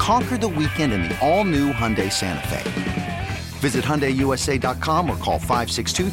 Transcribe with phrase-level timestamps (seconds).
[0.00, 3.28] Conquer the weekend in the all new Hyundai Santa Fe.
[3.58, 6.08] Visit HyundaiUSA.com or call 562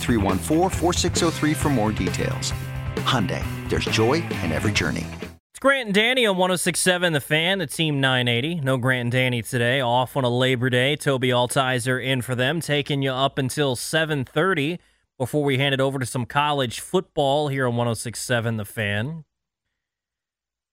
[1.55, 2.51] for more details.
[2.97, 5.07] Hyundai, there's joy in every journey.
[5.21, 8.55] It's Grant and Danny on 1067 The Fan, the Team 980.
[8.55, 10.97] No Grant and Danny today, off on a Labor Day.
[10.97, 14.79] Tobi Altizer in for them, taking you up until 730
[15.17, 19.23] before we hand it over to some college football here on 1067 The Fan.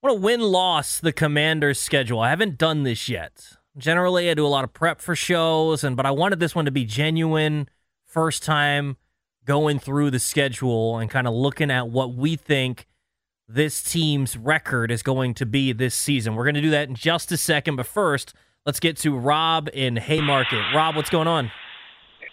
[0.05, 2.19] What a win-loss the Commanders schedule.
[2.19, 3.53] I haven't done this yet.
[3.75, 6.65] Generally, I do a lot of prep for shows, and but I wanted this one
[6.65, 7.67] to be genuine.
[8.05, 8.97] First time
[9.45, 12.85] going through the schedule and kind of looking at what we think
[13.47, 16.35] this team's record is going to be this season.
[16.35, 19.69] We're going to do that in just a second, but first, let's get to Rob
[19.73, 20.71] in Haymarket.
[20.75, 21.49] Rob, what's going on?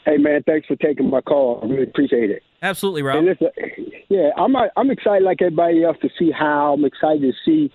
[0.04, 1.60] Hey man, thanks for taking my call.
[1.62, 2.42] I really appreciate it.
[2.62, 3.24] Absolutely, Rob.
[4.08, 6.74] Yeah, I'm I'm excited like everybody else to see how.
[6.74, 7.72] I'm excited to see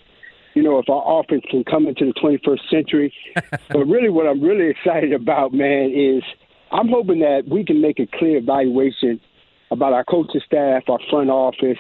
[0.58, 3.14] you know, if our offense can come into the 21st century.
[3.70, 6.24] but really, what I'm really excited about, man, is
[6.72, 9.22] I'm hoping that we can make a clear evaluation
[9.70, 11.78] about our coaching staff, our front office,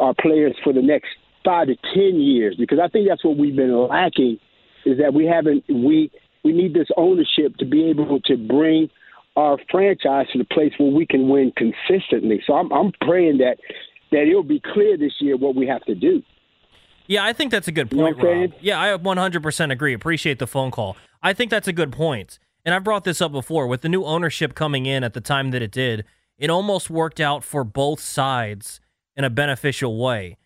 [0.00, 1.10] our players for the next
[1.44, 4.38] five to ten years, because I think that's what we've been lacking
[4.84, 6.10] is that we haven't we
[6.42, 8.90] we need this ownership to be able to bring
[9.38, 12.42] our franchise to the place where we can win consistently.
[12.46, 13.58] So I'm I'm praying that
[14.10, 16.22] that it'll be clear this year what we have to do.
[17.06, 18.52] Yeah, I think that's a good point, you know Rob.
[18.60, 19.94] Yeah, I 100% agree.
[19.94, 20.96] Appreciate the phone call.
[21.22, 22.38] I think that's a good point.
[22.64, 25.50] And I've brought this up before with the new ownership coming in at the time
[25.52, 26.04] that it did.
[26.36, 28.80] It almost worked out for both sides
[29.16, 30.36] in a beneficial way.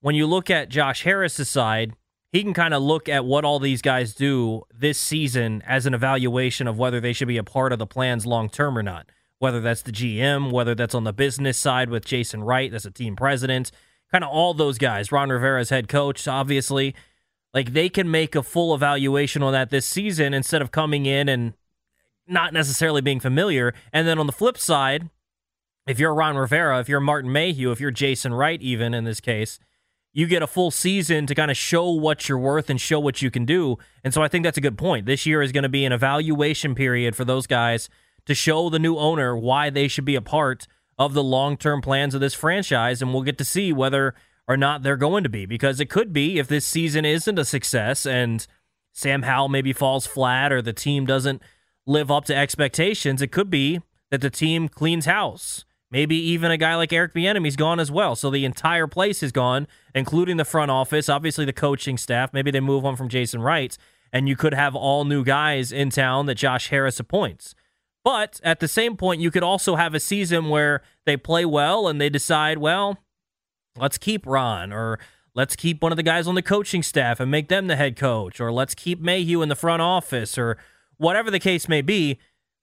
[0.00, 1.94] When you look at Josh Harris's side,
[2.36, 5.94] he can kind of look at what all these guys do this season as an
[5.94, 9.10] evaluation of whether they should be a part of the plans long term or not.
[9.38, 12.90] Whether that's the GM, whether that's on the business side with Jason Wright as a
[12.90, 13.70] team president,
[14.12, 15.10] kind of all those guys.
[15.10, 16.94] Ron Rivera's head coach, obviously.
[17.54, 21.30] Like they can make a full evaluation on that this season instead of coming in
[21.30, 21.54] and
[22.28, 23.72] not necessarily being familiar.
[23.94, 25.08] And then on the flip side,
[25.86, 29.20] if you're Ron Rivera, if you're Martin Mayhew, if you're Jason Wright, even in this
[29.20, 29.58] case,
[30.16, 33.20] you get a full season to kind of show what you're worth and show what
[33.20, 33.76] you can do.
[34.02, 35.04] And so I think that's a good point.
[35.04, 37.90] This year is going to be an evaluation period for those guys
[38.24, 40.66] to show the new owner why they should be a part
[40.98, 44.14] of the long term plans of this franchise, and we'll get to see whether
[44.48, 45.44] or not they're going to be.
[45.44, 48.46] Because it could be if this season isn't a success and
[48.92, 51.42] Sam Howell maybe falls flat or the team doesn't
[51.84, 55.66] live up to expectations, it could be that the team cleans house.
[55.90, 58.16] Maybe even a guy like Eric Bieniemy's gone as well.
[58.16, 62.32] So the entire place is gone, including the front office, obviously the coaching staff.
[62.32, 63.76] Maybe they move on from Jason Wright,
[64.12, 67.54] and you could have all new guys in town that Josh Harris appoints.
[68.04, 71.88] But at the same point, you could also have a season where they play well
[71.88, 72.98] and they decide, well,
[73.76, 74.98] let's keep Ron or
[75.34, 77.96] let's keep one of the guys on the coaching staff and make them the head
[77.96, 80.56] coach or let's keep Mayhew in the front office or
[80.98, 82.18] whatever the case may be.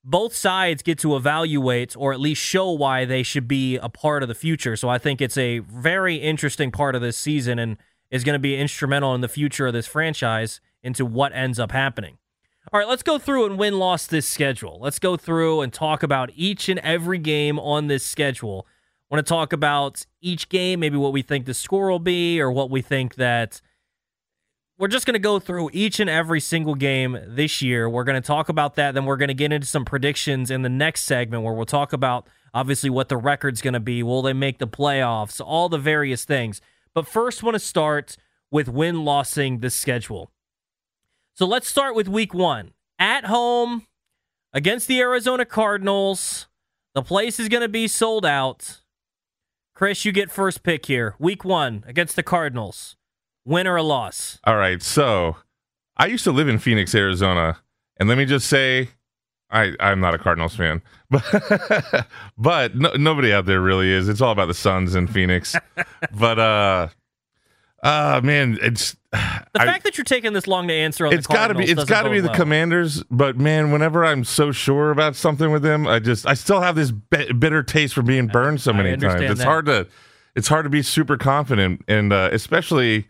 [0.06, 4.22] Both sides get to evaluate or at least show why they should be a part
[4.22, 4.76] of the future.
[4.76, 7.78] So I think it's a very interesting part of this season and
[8.10, 11.72] is going to be instrumental in the future of this franchise into what ends up
[11.72, 12.18] happening.
[12.72, 14.78] All right, let's go through and win loss this schedule.
[14.80, 18.66] Let's go through and talk about each and every game on this schedule.
[19.10, 22.40] I want to talk about each game, maybe what we think the score will be,
[22.40, 23.60] or what we think that
[24.76, 27.88] we're just going to go through each and every single game this year.
[27.88, 28.94] We're going to talk about that.
[28.94, 31.92] Then we're going to get into some predictions in the next segment where we'll talk
[31.92, 34.02] about obviously what the record's going to be.
[34.02, 35.40] Will they make the playoffs?
[35.44, 36.60] All the various things.
[36.92, 38.16] But first, want to start
[38.50, 40.32] with win lossing the schedule.
[41.34, 42.72] So let's start with week one.
[42.98, 43.86] At home
[44.52, 46.46] against the Arizona Cardinals.
[46.94, 48.80] The place is going to be sold out.
[49.74, 51.16] Chris, you get first pick here.
[51.18, 52.96] Week one against the Cardinals.
[53.44, 54.38] Win or a loss?
[54.44, 54.82] All right.
[54.82, 55.36] So
[55.96, 57.58] I used to live in Phoenix, Arizona.
[57.98, 58.88] And let me just say,
[59.50, 62.06] I I'm not a Cardinals fan, but
[62.36, 64.08] but no, nobody out there really is.
[64.08, 65.54] It's all about the Suns and Phoenix.
[66.12, 66.88] but uh,
[67.82, 71.06] uh man, it's the I, fact that you're taking this long to answer.
[71.06, 71.64] it's got to be.
[71.64, 72.36] It's got to be the well.
[72.36, 73.04] Commanders.
[73.04, 76.74] But man, whenever I'm so sure about something with them, I just I still have
[76.74, 79.20] this bitter taste for being burned so many times.
[79.22, 79.46] It's that.
[79.46, 79.86] hard to
[80.34, 83.06] it's hard to be super confident, and uh, especially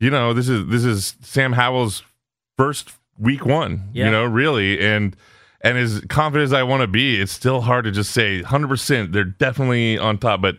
[0.00, 2.02] you know this is this is Sam Howell's
[2.56, 3.90] first week one.
[3.92, 4.06] Yeah.
[4.06, 5.16] You know, really, and
[5.60, 8.68] and as confident as I want to be, it's still hard to just say 100.
[8.68, 10.58] percent They're definitely on top, but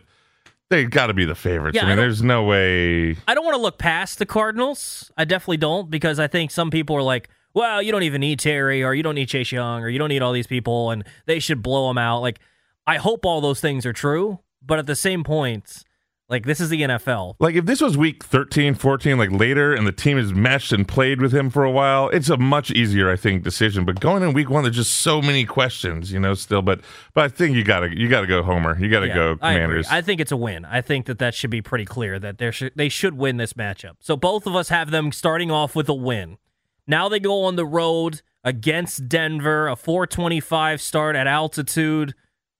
[0.68, 1.74] they got to be the favorites.
[1.74, 3.16] Yeah, I mean, I there's no way.
[3.26, 5.10] I don't want to look past the Cardinals.
[5.16, 8.38] I definitely don't because I think some people are like, well, you don't even need
[8.38, 11.04] Terry or you don't need Chase Young or you don't need all these people and
[11.26, 12.20] they should blow them out.
[12.20, 12.38] Like,
[12.86, 15.82] I hope all those things are true, but at the same point,
[16.30, 17.34] like this is the NFL.
[17.40, 20.86] Like if this was week 13, 14, like later, and the team has matched and
[20.86, 23.84] played with him for a while, it's a much easier, I think, decision.
[23.84, 26.62] But going in week one, there's just so many questions, you know, still.
[26.62, 26.82] But
[27.12, 28.78] but I think you gotta you gotta go Homer.
[28.78, 29.88] You gotta yeah, go Commanders.
[29.90, 30.64] I, I, think it's a win.
[30.64, 33.54] I think that that should be pretty clear that they should they should win this
[33.54, 33.96] matchup.
[33.98, 36.38] So both of us have them starting off with a win.
[36.86, 42.14] Now they go on the road against Denver, a 425 start at altitude.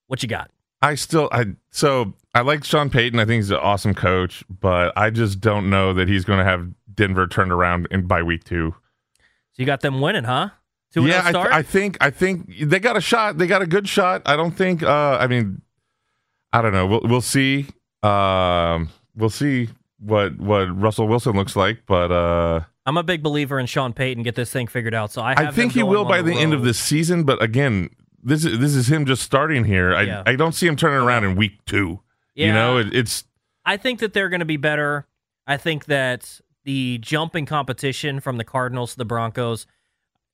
[0.09, 0.51] What you got?
[0.83, 3.19] I still I so I like Sean Payton.
[3.19, 6.45] I think he's an awesome coach, but I just don't know that he's going to
[6.45, 8.75] have Denver turned around in by week two.
[9.53, 10.51] So you got them winning, huh?
[10.93, 13.39] Two yeah, I, th- I, think I think they got a shot.
[13.39, 14.23] They got a good shot.
[14.27, 14.83] I don't think.
[14.83, 15.63] Uh, I mean,
[16.53, 16.87] I don't know.
[16.87, 17.67] We'll we'll see.
[18.03, 19.69] Um, we'll see
[20.01, 24.25] what what Russell Wilson looks like, but uh, I'm a big believer in Sean Payton.
[24.25, 25.13] Get this thing figured out.
[25.13, 27.23] So I I think he will by the, end of this season.
[27.23, 27.91] But again,
[28.21, 29.95] this is this is him just starting here.
[29.95, 30.23] I yeah.
[30.27, 32.01] I don't see him turning around in week two.
[32.41, 32.47] Yeah.
[32.47, 33.25] You know, it, it's.
[33.65, 35.07] I think that they're going to be better.
[35.47, 39.67] I think that the jumping competition from the Cardinals to the Broncos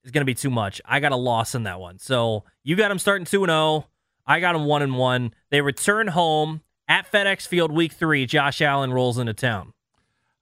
[0.05, 0.81] is going to be too much.
[0.85, 1.99] I got a loss in that one.
[1.99, 3.59] So you got them starting two and zero.
[3.59, 3.85] Oh.
[4.27, 5.35] I got them one and one.
[5.51, 8.25] They return home at FedEx Field week three.
[8.27, 9.73] Josh Allen rolls into town.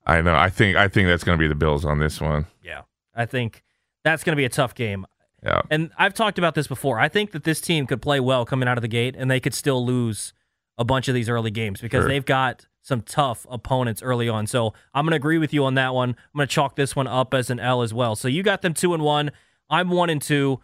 [0.07, 0.35] I know.
[0.35, 2.47] I think I think that's going to be the Bills on this one.
[2.63, 2.83] Yeah,
[3.15, 3.63] I think
[4.03, 5.07] that's going to be a tough game.
[5.43, 5.63] Yeah.
[5.71, 6.99] And I've talked about this before.
[6.99, 9.41] I think that this team could play well coming out of the gate, and they
[9.41, 10.33] could still lose
[10.79, 12.09] a bunch of these early games because sure.
[12.09, 14.47] they've got some tough opponents early on.
[14.47, 16.11] So I'm going to agree with you on that one.
[16.11, 18.17] I'm going to chalk this one up as an L as well.
[18.17, 19.31] So you got them two and one.
[19.71, 20.61] I'm one and two.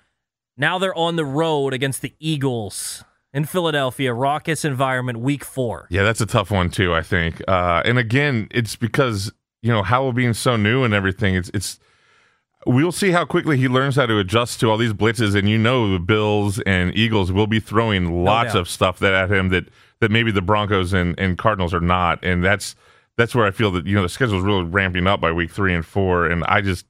[0.56, 5.86] Now they're on the road against the Eagles in Philadelphia, raucous environment, week four.
[5.90, 6.92] Yeah, that's a tough one too.
[6.92, 11.34] I think, uh, and again, it's because you know Howell being so new and everything.
[11.34, 11.78] It's it's
[12.66, 15.56] We'll see how quickly he learns how to adjust to all these blitzes, and you
[15.56, 19.48] know the Bills and Eagles will be throwing lots no of stuff that at him
[19.48, 19.64] that
[20.00, 22.74] that maybe the Broncos and, and Cardinals are not, and that's
[23.16, 25.50] that's where I feel that you know the schedule is really ramping up by week
[25.50, 26.86] three and four, and I just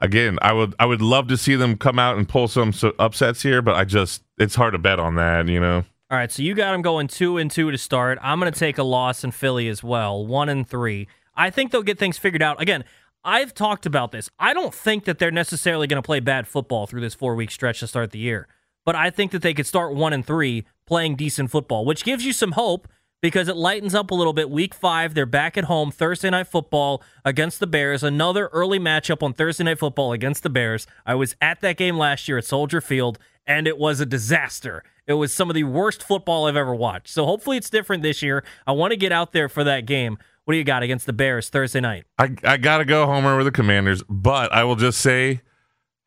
[0.00, 3.42] again I would I would love to see them come out and pull some upsets
[3.42, 5.84] here, but I just it's hard to bet on that, you know.
[6.10, 8.18] All right, so you got them going two and two to start.
[8.22, 11.06] I'm going to take a loss in Philly as well, one and three.
[11.34, 12.62] I think they'll get things figured out.
[12.62, 12.84] Again,
[13.24, 14.30] I've talked about this.
[14.38, 17.50] I don't think that they're necessarily going to play bad football through this four week
[17.50, 18.48] stretch to start the year,
[18.88, 22.24] but I think that they could start one and three playing decent football, which gives
[22.24, 22.88] you some hope
[23.20, 24.48] because it lightens up a little bit.
[24.48, 28.02] Week five, they're back at home Thursday night football against the Bears.
[28.02, 30.86] Another early matchup on Thursday night football against the Bears.
[31.04, 34.82] I was at that game last year at Soldier Field, and it was a disaster.
[35.06, 37.08] It was some of the worst football I've ever watched.
[37.08, 38.42] So hopefully it's different this year.
[38.66, 40.16] I want to get out there for that game.
[40.46, 42.04] What do you got against the Bears Thursday night?
[42.18, 45.42] I, I got to go Homer with the Commanders, but I will just say,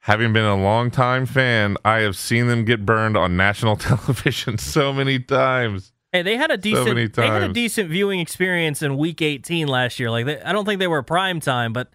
[0.02, 4.94] having been a long-time fan, I have seen them get burned on national television so
[4.94, 5.94] many times.
[6.12, 9.68] Hey, they had a decent so they had a decent viewing experience in Week 18
[9.68, 10.12] last year.
[10.12, 11.90] Like they, I don't think they were prime time, but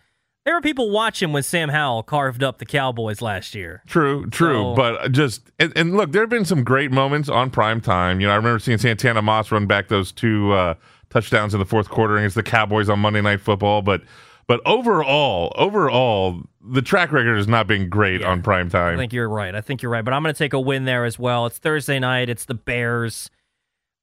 [0.46, 3.82] there were people watching when Sam Howell carved up the Cowboys last year.
[3.86, 7.50] True, true, so, but just and, and, look, there have been some great moments on
[7.50, 8.20] prime time.
[8.20, 10.52] You know, I remember seeing Santana Moss run back those two.
[10.52, 10.75] Uh,
[11.10, 13.82] touchdowns in the fourth quarter against the Cowboys on Monday Night Football.
[13.82, 14.02] But
[14.48, 18.94] but overall, overall, the track record has not been great yeah, on prime time.
[18.94, 19.54] I think you're right.
[19.54, 20.04] I think you're right.
[20.04, 21.46] But I'm going to take a win there as well.
[21.46, 22.28] It's Thursday night.
[22.28, 23.30] It's the Bears.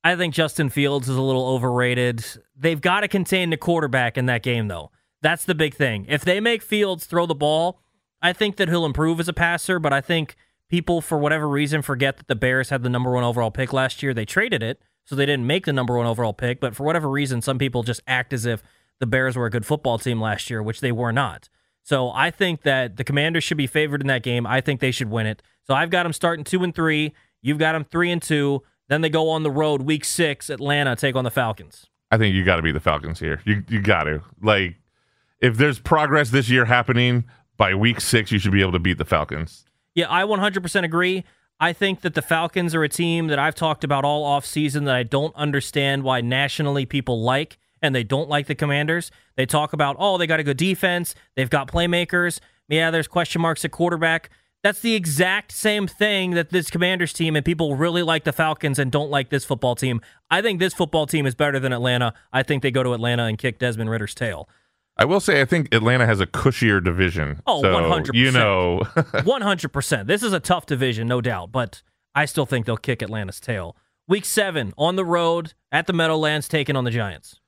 [0.03, 2.25] I think Justin Fields is a little overrated.
[2.57, 4.91] They've got to contain the quarterback in that game, though.
[5.21, 6.05] That's the big thing.
[6.09, 7.79] If they make Fields throw the ball,
[8.21, 9.79] I think that he'll improve as a passer.
[9.79, 10.35] But I think
[10.69, 14.03] people, for whatever reason, forget that the Bears had the number one overall pick last
[14.03, 14.13] year.
[14.13, 16.59] They traded it so they didn't make the number one overall pick.
[16.59, 18.61] But for whatever reason, some people just act as if
[18.99, 21.49] the Bears were a good football team last year, which they were not.
[21.83, 24.47] So I think that the Commanders should be favored in that game.
[24.47, 25.41] I think they should win it.
[25.67, 27.13] So I've got them starting two and three.
[27.41, 28.63] You've got them three and two.
[28.87, 31.87] Then they go on the road week six, Atlanta take on the Falcons.
[32.11, 33.41] I think you got to be the Falcons here.
[33.43, 34.75] You you got to like
[35.39, 37.25] if there's progress this year happening
[37.57, 39.65] by week six, you should be able to beat the Falcons.
[39.95, 41.23] Yeah, I 100% agree.
[41.59, 44.95] I think that the Falcons are a team that I've talked about all offseason that
[44.95, 49.11] I don't understand why nationally people like and they don't like the Commanders.
[49.35, 52.39] They talk about, oh, they got a good defense, they've got playmakers.
[52.69, 54.31] Yeah, there's question marks at quarterback.
[54.63, 58.79] That's the exact same thing that this Commanders team and people really like the Falcons
[58.79, 59.99] and don't like this football team.
[60.31, 62.13] I think this football team is better than Atlanta.
[62.31, 64.47] I think they go to Atlanta and kick Desmond Ridder's tail.
[64.95, 67.41] I will say I think Atlanta has a cushier division.
[67.45, 68.13] Oh, so, 100%.
[68.13, 70.07] You know, 100%.
[70.07, 71.81] This is a tough division, no doubt, but
[72.15, 73.75] I still think they'll kick Atlanta's tail.
[74.07, 77.41] Week 7 on the road at the Meadowlands taking on the Giants.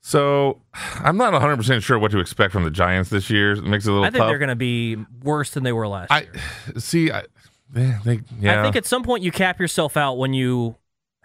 [0.00, 3.52] So I'm not 100 percent sure what to expect from the Giants this year.
[3.52, 4.04] It makes it a little.
[4.04, 4.28] I think tough.
[4.28, 6.32] they're going to be worse than they were last I year.
[6.78, 7.10] see.
[7.10, 7.22] I, eh,
[7.70, 8.60] they, they, yeah.
[8.60, 10.76] I think at some point you cap yourself out when you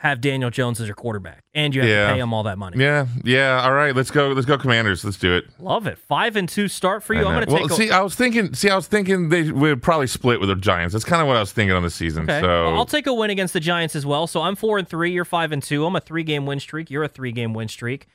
[0.04, 2.08] have Daniel Jones as your quarterback and you have Yeah.
[2.08, 2.78] to pay him all that money.
[2.78, 3.62] Yeah, yeah.
[3.64, 4.34] All right, let's go.
[4.34, 5.06] Let's go, Commanders.
[5.06, 5.46] Let's do it.
[5.60, 5.98] Love it.
[5.98, 7.22] Five and two start for you.
[7.22, 7.88] I'm going to take well, take.
[7.88, 8.54] see, I was thinking.
[8.54, 10.92] See, I was thinking they would probably split with the Giants.
[10.92, 12.24] That's kind of what I was thinking on the season.
[12.24, 12.42] Okay.
[12.42, 14.28] So I'll take a win against the Giants as well.
[14.28, 15.12] So I'm four and three.
[15.14, 15.86] You're five and two.
[15.86, 16.92] I'm a three game win streak.
[16.92, 18.08] You're a three game win streak.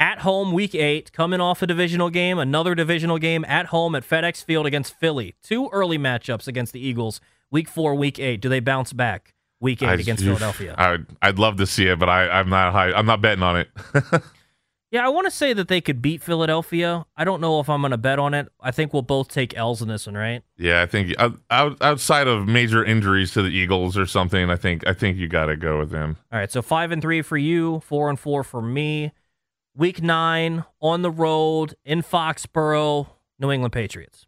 [0.00, 4.08] At home, week eight, coming off a divisional game, another divisional game at home at
[4.08, 5.34] FedEx Field against Philly.
[5.42, 7.20] Two early matchups against the Eagles.
[7.50, 8.40] Week four, week eight.
[8.40, 9.34] Do they bounce back?
[9.60, 10.76] Week eight I- against Philadelphia.
[10.78, 12.92] I would, I'd love to see it, but I, I'm not high.
[12.92, 13.68] I'm not betting on it.
[14.90, 17.04] Yeah, I want to say that they could beat Philadelphia.
[17.14, 18.48] I don't know if I'm going to bet on it.
[18.58, 20.42] I think we'll both take L's in this one, right?
[20.56, 24.56] yeah, I think out, out- outside of major injuries to the Eagles or something, I
[24.56, 26.16] think I think you got to go with them.
[26.32, 29.12] All right, so five and three for you, four and four for me.
[29.78, 33.06] Week nine on the road in Foxborough,
[33.38, 34.26] New England Patriots.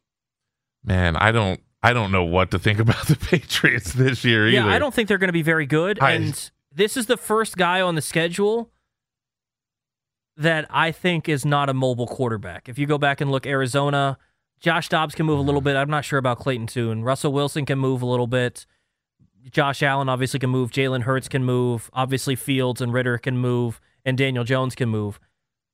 [0.84, 4.56] Man, I don't I don't know what to think about the Patriots this year either.
[4.56, 5.98] Yeah, I don't think they're going to be very good.
[6.00, 8.70] I- and this is the first guy on the schedule
[10.36, 12.68] that I think is not a mobile quarterback.
[12.68, 14.18] If you go back and look, Arizona,
[14.60, 15.64] Josh Dobbs can move a little mm.
[15.64, 15.74] bit.
[15.74, 17.02] I'm not sure about Clayton Tune.
[17.02, 18.66] Russell Wilson can move a little bit.
[19.50, 20.70] Josh Allen obviously can move.
[20.70, 21.90] Jalen Hurts can move.
[21.92, 23.80] Obviously, Fields and Ridder can move.
[24.04, 25.18] And Daniel Jones can move.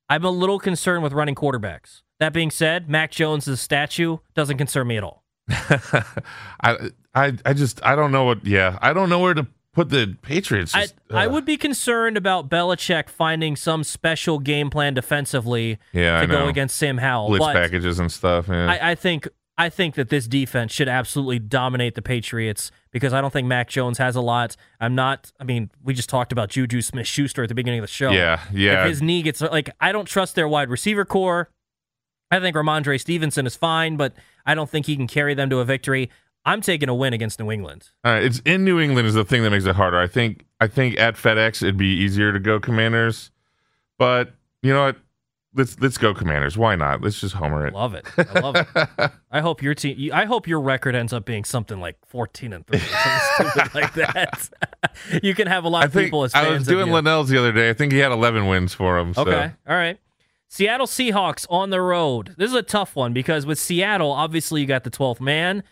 [0.09, 2.03] I'm a little concerned with running quarterbacks.
[2.21, 5.23] That being said, Mac Jones' statue doesn't concern me at all.
[5.51, 8.45] I I I just I don't know what.
[8.45, 10.75] Yeah, I don't know where to put the Patriots.
[10.75, 11.33] I, Just, I ugh.
[11.33, 16.39] would be concerned about Belichick finding some special game plan defensively Yeah, to I go
[16.45, 16.49] know.
[16.49, 17.29] against Sam Howell.
[17.29, 18.49] blitz but packages and stuff.
[18.49, 18.71] Yeah.
[18.71, 23.23] I, I think I think that this defense should absolutely dominate the Patriots because I
[23.23, 24.55] don't think Mac Jones has a lot.
[24.81, 25.33] I'm not.
[25.41, 28.11] I mean, we just talked about Juju Smith Schuster at the beginning of the show.
[28.11, 28.83] yeah, yeah.
[28.83, 31.49] If his knee gets like, I don't trust their wide receiver core.
[32.31, 34.13] I think Rhamondre Stevenson is fine, but
[34.45, 36.11] I don't think he can carry them to a victory.
[36.45, 37.89] I'm taking a win against New England.
[38.05, 39.99] All right, it's in New England is the thing that makes it harder.
[39.99, 43.31] I think I think at FedEx it'd be easier to go Commanders,
[43.99, 44.33] but
[44.63, 44.97] you know what?
[45.57, 46.59] Let's let's go Commanders.
[46.59, 47.01] Why not?
[47.01, 47.73] Let's just homer it.
[47.73, 48.07] Love it.
[48.19, 49.11] I love it.
[49.31, 50.13] I hope your team.
[50.13, 53.95] I hope your record ends up being something like fourteen and three, something stupid like
[53.95, 54.51] that.
[55.23, 56.47] you can have a lot I of people as fans.
[56.47, 56.89] I was doing.
[56.89, 57.71] Linnell's the other day.
[57.71, 59.15] I think he had 11 wins for him.
[59.15, 59.23] So.
[59.23, 59.51] Okay.
[59.67, 59.99] All right.
[60.49, 62.35] Seattle Seahawks on the road.
[62.37, 65.63] This is a tough one because with Seattle, obviously you got the 12th man.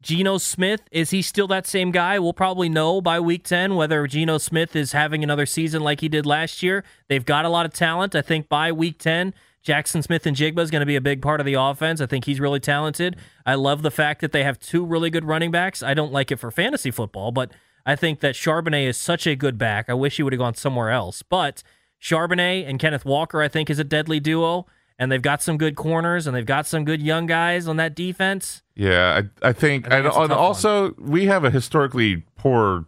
[0.00, 2.18] Geno Smith, is he still that same guy?
[2.18, 6.08] We'll probably know by week 10 whether Geno Smith is having another season like he
[6.08, 6.84] did last year.
[7.08, 8.14] They've got a lot of talent.
[8.14, 9.34] I think by week 10,
[9.66, 12.00] Jaxon Smith-Njigba is going to be a big part of the offense.
[12.00, 13.16] I think he's really talented.
[13.44, 15.82] I love the fact that they have two really good running backs.
[15.82, 17.50] I don't like it for fantasy football, but
[17.84, 19.88] I think that Charbonnet is such a good back.
[19.88, 21.22] I wish he would have gone somewhere else.
[21.22, 21.64] But
[22.00, 24.66] Charbonnet and Kenneth Walker, I think, is a deadly duo.
[24.98, 27.94] And they've got some good corners and they've got some good young guys on that
[27.94, 28.62] defense.
[28.74, 32.84] Yeah, I, I think, I think and, and also we have a historically poor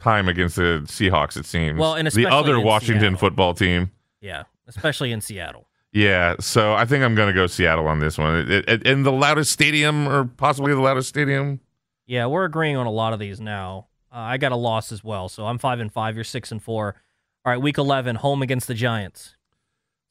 [0.00, 1.36] time against the Seahawks.
[1.36, 1.78] It seems.
[1.78, 3.18] Well, and the other in Washington Seattle.
[3.18, 3.92] football team.
[4.20, 5.68] Yeah, especially in Seattle.
[5.92, 8.50] Yeah, so I think I'm going to go Seattle on this one.
[8.50, 11.60] It, it, in the loudest stadium, or possibly the loudest stadium.
[12.06, 13.88] Yeah, we're agreeing on a lot of these now.
[14.10, 16.14] Uh, I got a loss as well, so I'm five and five.
[16.14, 16.96] You're six and four.
[17.44, 19.36] All right, week eleven, home against the Giants.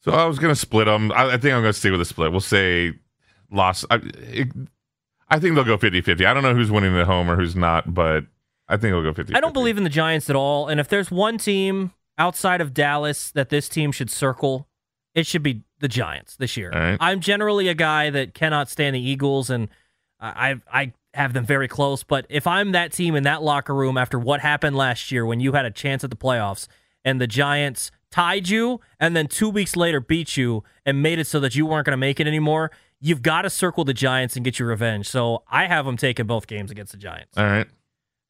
[0.04, 1.12] So I was going to split them.
[1.12, 2.30] I, I think I'm going to stay with a split.
[2.30, 2.92] We'll say
[3.50, 3.84] loss.
[3.90, 4.48] I, it,
[5.28, 6.26] I think they'll go 50-50.
[6.26, 8.24] I don't know who's winning at home or who's not, but
[8.68, 10.68] I think they'll go 50 I don't believe in the Giants at all.
[10.68, 14.66] And if there's one team outside of Dallas that this team should circle,
[15.14, 16.70] it should be the Giants this year.
[16.70, 16.96] Right.
[17.00, 19.68] I'm generally a guy that cannot stand the Eagles, and
[20.20, 22.02] I I have them very close.
[22.02, 25.40] But if I'm that team in that locker room after what happened last year when
[25.40, 26.68] you had a chance at the playoffs
[27.04, 31.26] and the Giants tied you and then two weeks later beat you and made it
[31.26, 34.36] so that you weren't going to make it anymore, you've got to circle the Giants
[34.36, 35.08] and get your revenge.
[35.08, 37.36] So I have them taking both games against the Giants.
[37.36, 37.66] All right.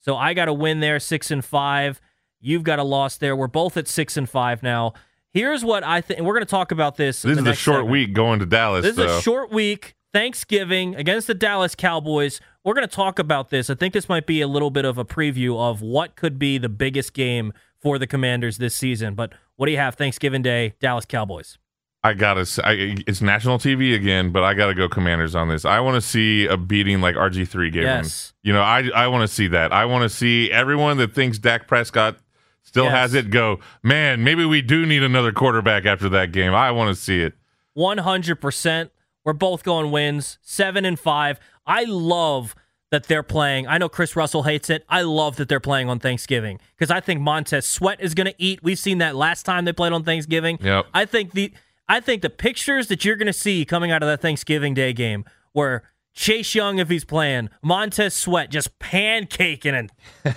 [0.00, 2.00] So I got a win there, six and five.
[2.40, 3.36] You've got a loss there.
[3.36, 4.94] We're both at six and five now.
[5.32, 6.20] Here's what I think.
[6.20, 7.22] We're going to talk about this.
[7.22, 7.90] This is a short segment.
[7.90, 8.84] week going to Dallas.
[8.84, 12.40] This is a short week Thanksgiving against the Dallas Cowboys.
[12.64, 13.70] We're going to talk about this.
[13.70, 16.58] I think this might be a little bit of a preview of what could be
[16.58, 19.14] the biggest game for the Commanders this season.
[19.14, 21.58] But what do you have Thanksgiving Day, Dallas Cowboys?
[22.04, 22.46] I gotta.
[22.64, 25.64] I, it's national TV again, but I gotta go Commanders on this.
[25.64, 28.32] I want to see a beating like RG three gave yes.
[28.42, 29.72] You know, I I want to see that.
[29.72, 32.18] I want to see everyone that thinks Dak Prescott
[32.62, 32.92] still yes.
[32.92, 33.60] has it go.
[33.84, 36.54] Man, maybe we do need another quarterback after that game.
[36.54, 37.34] I want to see it.
[37.74, 38.90] One hundred percent.
[39.24, 41.38] We're both going wins, seven and five.
[41.64, 42.56] I love
[42.92, 43.66] that they're playing.
[43.66, 44.84] I know Chris Russell hates it.
[44.86, 48.34] I love that they're playing on Thanksgiving because I think Montez Sweat is going to
[48.36, 48.62] eat.
[48.62, 50.58] We've seen that last time they played on Thanksgiving.
[50.62, 50.86] Yep.
[50.92, 51.52] I think the
[51.88, 54.92] I think the pictures that you're going to see coming out of that Thanksgiving Day
[54.92, 59.90] game where Chase Young, if he's playing, Montez Sweat just pancaking and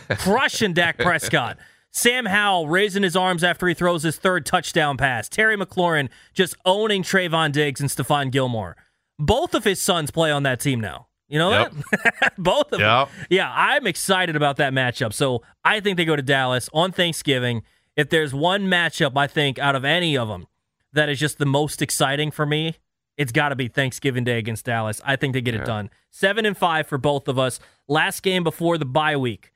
[0.17, 1.57] crushing Dak Prescott.
[1.91, 5.27] Sam Howell raising his arms after he throws his third touchdown pass.
[5.27, 8.77] Terry McLaurin just owning Trevon Diggs and Stephon Gilmore.
[9.19, 11.07] Both of his sons play on that team now.
[11.27, 11.73] You know yep.
[11.91, 12.33] that?
[12.37, 13.07] Both of yep.
[13.07, 13.25] them.
[13.29, 15.13] Yeah, I'm excited about that matchup.
[15.13, 17.63] So I think they go to Dallas on Thanksgiving.
[17.95, 20.47] If there's one matchup, I think, out of any of them
[20.93, 22.75] that is just the most exciting for me,
[23.17, 25.01] it's got to be Thanksgiving Day against Dallas.
[25.05, 25.61] I think they get yeah.
[25.61, 25.89] it done.
[26.11, 27.59] Seven and five for both of us.
[27.87, 29.51] Last game before the bye week.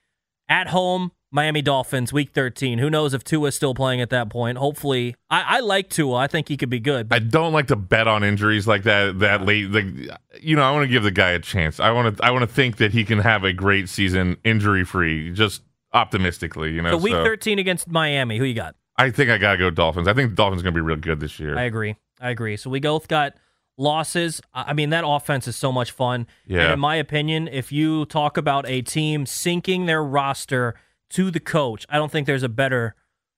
[0.47, 2.79] At home, Miami Dolphins, week 13.
[2.79, 4.57] Who knows if Tua's still playing at that point?
[4.57, 5.15] Hopefully.
[5.29, 6.15] I, I like Tua.
[6.15, 7.07] I think he could be good.
[7.12, 9.71] I don't like to bet on injuries like that that late.
[9.71, 11.79] The, you know, I want to give the guy a chance.
[11.79, 14.83] I want to I want to think that he can have a great season injury
[14.83, 15.62] free, just
[15.93, 16.91] optimistically, you know.
[16.91, 17.24] So week so.
[17.24, 18.75] 13 against Miami, who you got?
[18.98, 20.07] I think I got to go Dolphins.
[20.07, 21.57] I think the Dolphins going to be real good this year.
[21.57, 21.95] I agree.
[22.19, 22.57] I agree.
[22.57, 23.33] So we both got
[23.77, 24.41] losses.
[24.53, 26.27] I mean, that offense is so much fun.
[26.45, 26.63] Yeah.
[26.63, 30.75] And in my opinion, if you talk about a team sinking their roster
[31.11, 32.95] to the coach, I don't think there's a better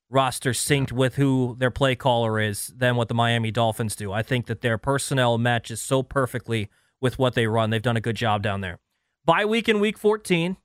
[0.10, 4.12] roster synced with who their play caller is than what the Miami Dolphins do.
[4.12, 7.70] I think that their personnel matches so perfectly with what they run.
[7.70, 8.80] They've done a good job down there.
[9.24, 10.58] Bye week in week 14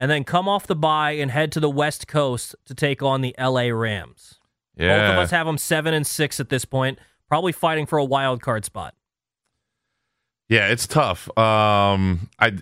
[0.00, 3.20] and then come off the bye and head to the West Coast to take on
[3.20, 4.34] the LA Rams.
[4.76, 4.98] Yeah.
[4.98, 8.04] Both of us have them seven and six at this point, probably fighting for a
[8.04, 8.94] wild card spot.
[10.48, 11.28] Yeah, it's tough.
[11.36, 12.52] Um, I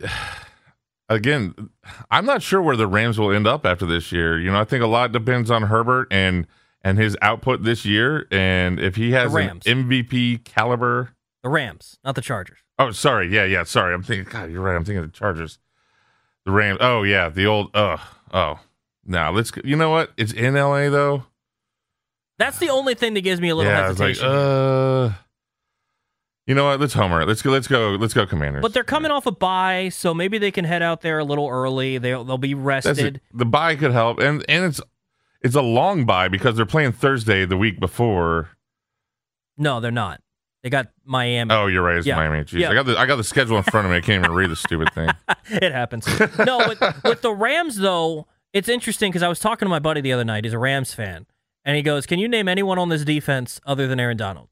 [1.08, 1.70] again,
[2.10, 4.38] I'm not sure where the Rams will end up after this year.
[4.38, 6.46] You know, I think a lot depends on Herbert and
[6.82, 11.10] and his output this year, and if he has an MVP caliber.
[11.42, 12.58] The Rams, not the Chargers.
[12.78, 13.32] Oh, sorry.
[13.32, 13.64] Yeah, yeah.
[13.64, 13.94] Sorry.
[13.94, 14.30] I'm thinking.
[14.30, 14.76] God, you're right.
[14.76, 15.58] I'm thinking of the Chargers.
[16.44, 16.78] The Rams.
[16.80, 17.70] Oh yeah, the old.
[17.74, 18.00] Oh
[18.32, 18.60] oh.
[19.04, 19.52] Now let's.
[19.64, 20.12] You know what?
[20.16, 21.24] It's in LA though.
[22.38, 24.28] That's the only thing that gives me a little yeah, hesitation.
[24.28, 25.10] Like, uh,
[26.46, 26.80] you know what?
[26.80, 27.26] Let's homer.
[27.26, 27.50] Let's go.
[27.50, 27.96] Let's go.
[27.98, 28.62] Let's go, Commanders.
[28.62, 31.48] But they're coming off a bye, so maybe they can head out there a little
[31.48, 31.98] early.
[31.98, 33.20] They'll they'll be rested.
[33.34, 34.80] The bye could help, and and it's
[35.42, 38.50] it's a long bye because they're playing Thursday the week before.
[39.58, 40.20] No, they're not.
[40.62, 41.52] They got Miami.
[41.52, 41.96] Oh, you're right.
[41.96, 42.16] It's yeah.
[42.16, 42.44] Miami.
[42.44, 42.70] Jeez, yeah.
[42.70, 43.98] I got the I got the schedule in front of me.
[43.98, 45.10] I can't even read the stupid thing.
[45.50, 46.06] it happens.
[46.38, 50.00] No, with, with the Rams though, it's interesting because I was talking to my buddy
[50.00, 50.44] the other night.
[50.44, 51.26] He's a Rams fan,
[51.64, 54.48] and he goes, "Can you name anyone on this defense other than Aaron Donald?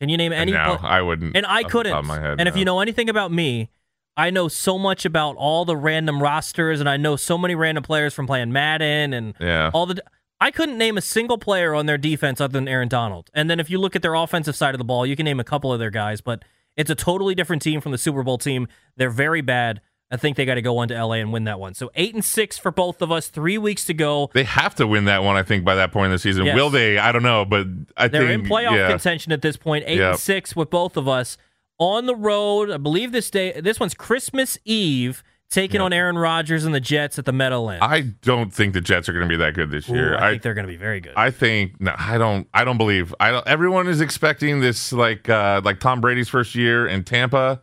[0.00, 1.36] Can you name any?" No, I wouldn't.
[1.36, 2.04] And I couldn't.
[2.04, 2.46] Head, and no.
[2.46, 3.70] if you know anything about me,
[4.16, 7.84] I know so much about all the random rosters, and I know so many random
[7.84, 9.70] players from playing Madden and yeah.
[9.72, 10.02] all the.
[10.40, 13.30] I couldn't name a single player on their defense other than Aaron Donald.
[13.34, 15.40] And then if you look at their offensive side of the ball, you can name
[15.40, 16.44] a couple of their guys, but
[16.76, 18.68] it's a totally different team from the Super Bowl team.
[18.96, 19.80] They're very bad.
[20.10, 21.74] I think they got to go on to LA and win that one.
[21.74, 23.28] So eight and six for both of us.
[23.28, 24.30] Three weeks to go.
[24.32, 25.36] They have to win that one.
[25.36, 26.56] I think by that point in the season, yes.
[26.56, 26.98] will they?
[26.98, 27.66] I don't know, but
[27.96, 28.88] I they're think in playoff yeah.
[28.88, 29.84] contention at this point.
[29.86, 30.12] Eight yep.
[30.12, 31.36] and six with both of us
[31.78, 32.70] on the road.
[32.70, 33.60] I believe this day.
[33.60, 37.82] This one's Christmas Eve taking on Aaron Rodgers and the Jets at the Meadowlands.
[37.82, 40.16] I don't think the Jets are going to be that good this year.
[40.16, 41.14] I, I, think they're going to be very good.
[41.16, 42.48] I think no, I don't.
[42.54, 43.14] I don't believe.
[43.20, 47.60] I don't, everyone is expecting this like uh, like Tom Brady's first year in Tampa,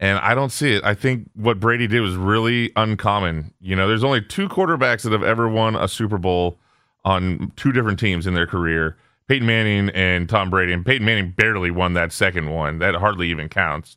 [0.00, 0.82] and I don't see it.
[0.82, 3.52] I think what Brady did was really uncommon.
[3.60, 6.58] You know, there's only two quarterbacks that have ever won a Super Bowl
[7.04, 8.96] on two different teams in their career.
[9.28, 12.78] Peyton Manning and Tom Brady, and Peyton Manning barely won that second one.
[12.78, 13.96] That hardly even counts.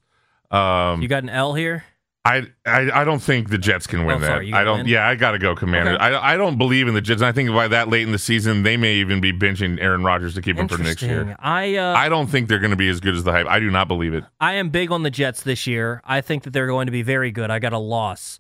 [0.51, 1.85] Um, you got an L here.
[2.25, 4.43] I, I, I don't think the Jets can win oh, that.
[4.53, 4.79] I don't.
[4.79, 4.87] win?
[4.87, 5.95] Yeah, I got to go Commanders.
[5.95, 6.03] Okay.
[6.03, 7.21] I, I don't believe in the Jets.
[7.21, 10.03] And I think by that late in the season, they may even be benching Aaron
[10.03, 11.35] Rodgers to keep him for next year.
[11.39, 13.47] I uh, I don't think they're going to be as good as the hype.
[13.47, 14.23] I do not believe it.
[14.39, 16.01] I am big on the Jets this year.
[16.05, 17.51] I think that they're going to be very good.
[17.51, 18.39] I got a loss.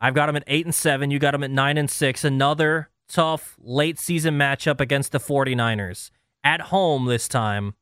[0.00, 1.10] I've got them at eight and seven.
[1.10, 2.22] You got them at nine and six.
[2.24, 6.10] Another tough late season matchup against the 49ers
[6.44, 7.74] at home this time.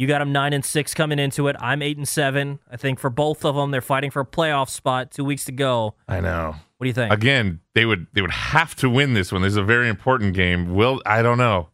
[0.00, 1.56] You got them nine and six coming into it.
[1.60, 2.58] I'm eight and seven.
[2.70, 5.10] I think for both of them, they're fighting for a playoff spot.
[5.10, 5.94] Two weeks to go.
[6.08, 6.54] I know.
[6.78, 7.12] What do you think?
[7.12, 9.42] Again, they would they would have to win this one.
[9.42, 10.74] This is a very important game.
[10.74, 11.68] Will I don't know.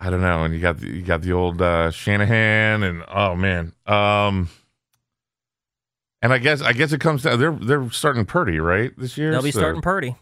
[0.00, 0.42] I don't know.
[0.42, 3.74] And you got the, you got the old uh, Shanahan and oh man.
[3.86, 4.48] Um,
[6.22, 7.38] And I guess I guess it comes down.
[7.38, 9.30] They're they're starting Purdy right this year.
[9.30, 10.16] They'll be so, starting Purdy.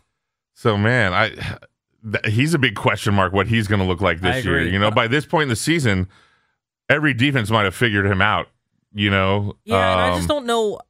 [0.53, 3.33] So man, I th- he's a big question mark.
[3.33, 4.63] What he's going to look like this year.
[4.63, 6.07] You know, by this point in the season,
[6.89, 8.49] every defense might have figured him out.
[8.95, 9.57] You know.
[9.65, 10.81] Yeah, and I Um, just don't know.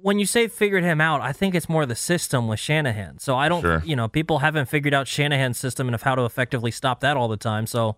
[0.00, 3.18] When you say figured him out, I think it's more the system with Shanahan.
[3.18, 3.82] So I don't, Sure.
[3.84, 7.16] you know, people haven't figured out Shanahan's system and of how to effectively stop that
[7.16, 7.66] all the time.
[7.66, 7.96] So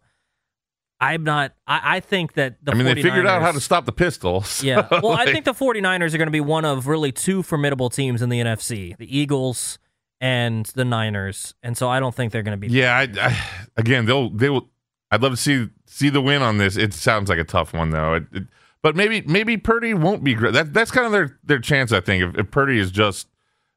[0.98, 1.52] I'm not.
[1.66, 4.62] I, I think that the I mean, they figured out how to stop the pistols.
[4.64, 4.86] Yeah.
[4.90, 8.22] Well, I think the 49ers are going to be one of really two formidable teams
[8.22, 9.78] in the NFC the Eagles
[10.22, 11.54] and the Niners.
[11.62, 12.72] And so I don't think they're going to be.
[12.72, 13.38] Yeah, I, I,
[13.76, 14.68] again, they'll they will.
[15.10, 16.76] I'd love to see see the win on this.
[16.76, 18.14] It sounds like a tough one though.
[18.14, 18.42] It, it,
[18.82, 20.52] but maybe maybe Purdy won't be great.
[20.54, 21.92] That that's kind of their their chance.
[21.92, 23.28] I think if, if Purdy is just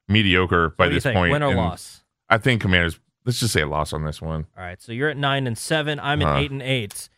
[0.08, 1.16] mediocre by what do you this think?
[1.16, 2.02] point, Win or loss?
[2.28, 2.98] I think Commanders.
[3.26, 4.46] Let's just say a loss on this one.
[4.56, 4.80] All right.
[4.82, 5.98] So you're at nine and seven.
[6.00, 6.38] I'm at Uh-huh.
[6.40, 7.08] eight and eight.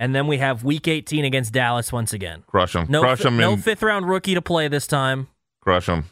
[0.00, 2.44] And then we have week 18 against Dallas once again.
[2.46, 2.86] Crush them.
[2.88, 3.36] No, crush them.
[3.36, 5.26] no fifth round rookie to play this time.
[5.60, 6.04] crush them.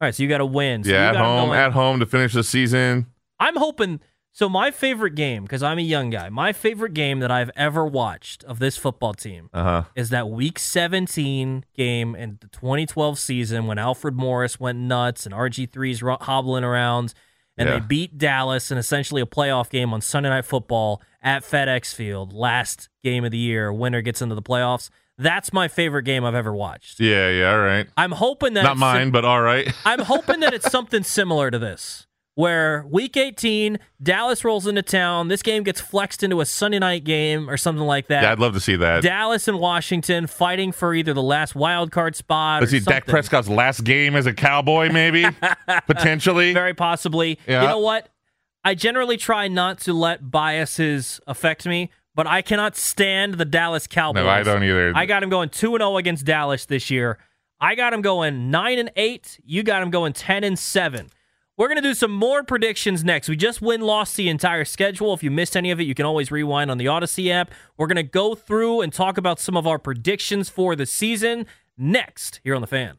[0.00, 0.14] All right.
[0.14, 0.84] So you got to win.
[0.84, 1.50] So yeah, you at home.
[1.52, 3.06] At home to finish the season.
[3.40, 4.00] I'm hoping.
[4.38, 7.84] So my favorite game, because I'm a young guy, my favorite game that I've ever
[7.84, 9.82] watched of this football team Uh huh.
[9.96, 15.34] is that week 17 game in the 2012 season when Alfred Morris went nuts and
[15.34, 17.14] RG3's hobbling around
[17.56, 17.80] and Yeah.
[17.80, 22.32] they beat Dallas in essentially a playoff game on Sunday Night Football at FedEx Field,
[22.32, 23.72] last game of the year.
[23.72, 24.88] Winner gets into the playoffs.
[25.20, 27.00] That's my favorite game I've ever watched.
[27.00, 27.28] Yeah.
[27.28, 27.50] Yeah.
[27.50, 27.88] All right.
[27.96, 29.68] I'm hoping that Not mine, but all right.
[29.84, 32.06] I'm hoping that it's something similar to this,
[32.38, 35.26] where week 18, Dallas rolls into town.
[35.26, 38.22] This game gets flexed into a Sunday night game or something like that.
[38.22, 39.02] yeah, I'd love to see that.
[39.02, 43.06] Dallas and Washington fighting for either the last wild card spot Let's or see Dak.
[43.06, 45.26] Prescott's last game as a Cowboy, maybe
[45.88, 46.54] potentially.
[46.54, 47.40] Very possibly.
[47.48, 47.62] Yeah.
[47.62, 48.08] You know what?
[48.62, 53.88] I generally try not to let biases affect me, but I cannot stand the Dallas
[53.88, 54.22] Cowboys.
[54.22, 54.92] No, I don't either.
[54.94, 57.18] I got him going 2 and 0 against Dallas this year.
[57.60, 59.40] I got him going 9 and 8.
[59.44, 61.08] You got him going 10 and 7.
[61.58, 63.28] We're going to do some more predictions next.
[63.28, 65.12] We just win lost the entire schedule.
[65.12, 67.50] If you missed any of it, you can always rewind on the Odyssey app.
[67.76, 71.46] We're going to go through and talk about some of our predictions for the season
[71.76, 72.98] next here on the fan.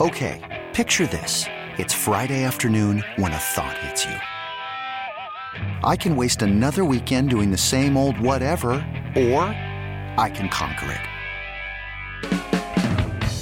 [0.00, 1.44] Okay, picture this.
[1.76, 4.16] It's Friday afternoon when a thought hits you.
[5.86, 8.70] I can waste another weekend doing the same old whatever,
[9.14, 9.42] or
[10.16, 11.19] I can conquer it.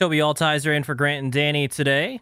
[0.00, 2.20] Tobi Altizer in for Grant and Danny today.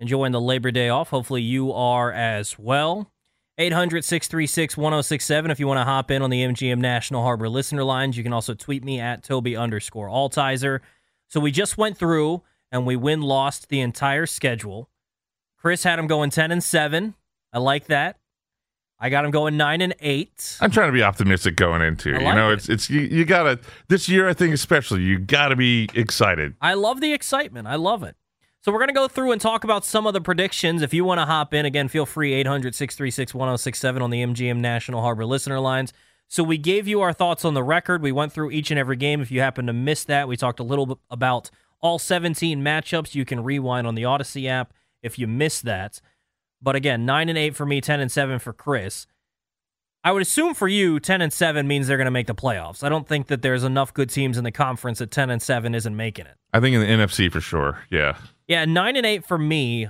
[0.00, 1.10] Enjoying the Labor Day off.
[1.10, 3.12] Hopefully you are as well.
[3.58, 5.50] 800 636 1067.
[5.50, 8.32] If you want to hop in on the MGM National Harbor listener lines, you can
[8.32, 10.80] also tweet me at Tobi underscore Altizer.
[11.28, 14.88] So we just went through and we win lost the entire schedule.
[15.58, 17.14] Chris had him going 10 and 7.
[17.52, 18.16] I like that.
[18.98, 20.58] I got him going 9 and 8.
[20.60, 22.14] I'm trying to be optimistic going into.
[22.14, 22.54] I you know, it.
[22.54, 24.28] it's it's you, you gotta this year.
[24.28, 26.54] I think especially you gotta be excited.
[26.60, 27.66] I love the excitement.
[27.66, 28.16] I love it.
[28.64, 30.80] So we're going to go through and talk about some of the predictions.
[30.80, 34.56] If you want to hop in, again, feel free 800 636 1067 on the MGM
[34.56, 35.92] National Harbor listener lines.
[36.28, 38.00] So we gave you our thoughts on the record.
[38.00, 39.20] We went through each and every game.
[39.20, 41.50] If you happen to miss that, we talked a little bit about
[41.82, 43.14] all 17 matchups.
[43.14, 46.00] You can rewind on the Odyssey app if you missed that.
[46.64, 49.06] But again, 9 and 8 for me, 10 and 7 for Chris.
[50.02, 52.82] I would assume for you, 10 and 7 means they're going to make the playoffs.
[52.82, 55.74] I don't think that there's enough good teams in the conference that 10 and 7
[55.74, 56.36] isn't making it.
[56.52, 57.80] I think in the NFC for sure.
[57.90, 58.16] Yeah.
[58.48, 59.88] Yeah, nine and eight for me.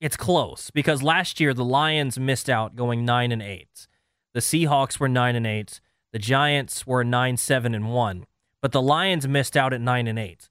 [0.00, 3.86] It's close because last year the Lions missed out going nine and eight.
[4.34, 5.80] The Seahawks were nine and eight.
[6.12, 8.26] The Giants were nine, seven, and one.
[8.60, 10.48] But the Lions missed out at nine and eight.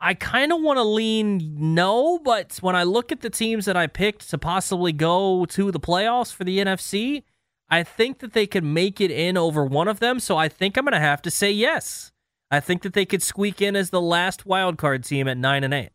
[0.00, 3.76] I kind of want to lean no, but when I look at the teams that
[3.76, 7.22] I picked to possibly go to the playoffs for the NFC,
[7.68, 10.18] I think that they could make it in over one of them.
[10.18, 12.12] So I think I'm going to have to say yes.
[12.50, 15.64] I think that they could squeak in as the last wild card team at nine
[15.64, 15.92] and eight.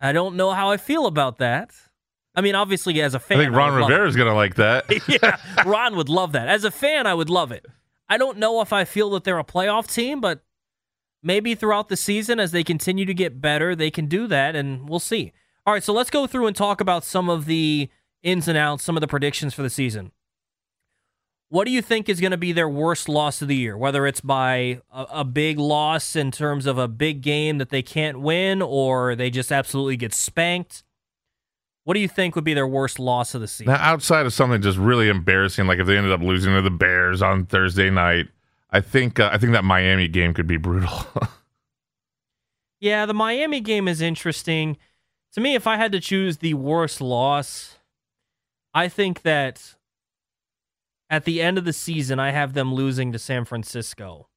[0.00, 1.72] I don't know how I feel about that.
[2.34, 4.84] I mean, obviously, as a fan, I think Ron Rivera is going to like that.
[5.08, 6.48] yeah, Ron would love that.
[6.48, 7.66] As a fan, I would love it.
[8.08, 10.42] I don't know if I feel that they're a playoff team, but
[11.22, 14.88] maybe throughout the season, as they continue to get better, they can do that, and
[14.88, 15.32] we'll see.
[15.66, 17.88] All right, so let's go through and talk about some of the
[18.22, 20.12] ins and outs, some of the predictions for the season.
[21.48, 23.76] What do you think is going to be their worst loss of the year?
[23.76, 27.82] Whether it's by a, a, big loss in terms of a big game that they
[27.82, 30.82] can't win, or they just absolutely get spanked.
[31.84, 33.72] What do you think would be their worst loss of the season?
[33.72, 36.70] Now, outside of something just really embarrassing, like if they ended up losing to the
[36.70, 38.28] Bears on Thursday night,
[38.72, 41.06] I think uh, I think that Miami game could be brutal.
[42.80, 44.78] yeah, the Miami game is interesting.
[45.34, 47.78] To me, if I had to choose the worst loss,
[48.74, 49.74] I think that
[51.10, 54.28] at the end of the season, I have them losing to San Francisco.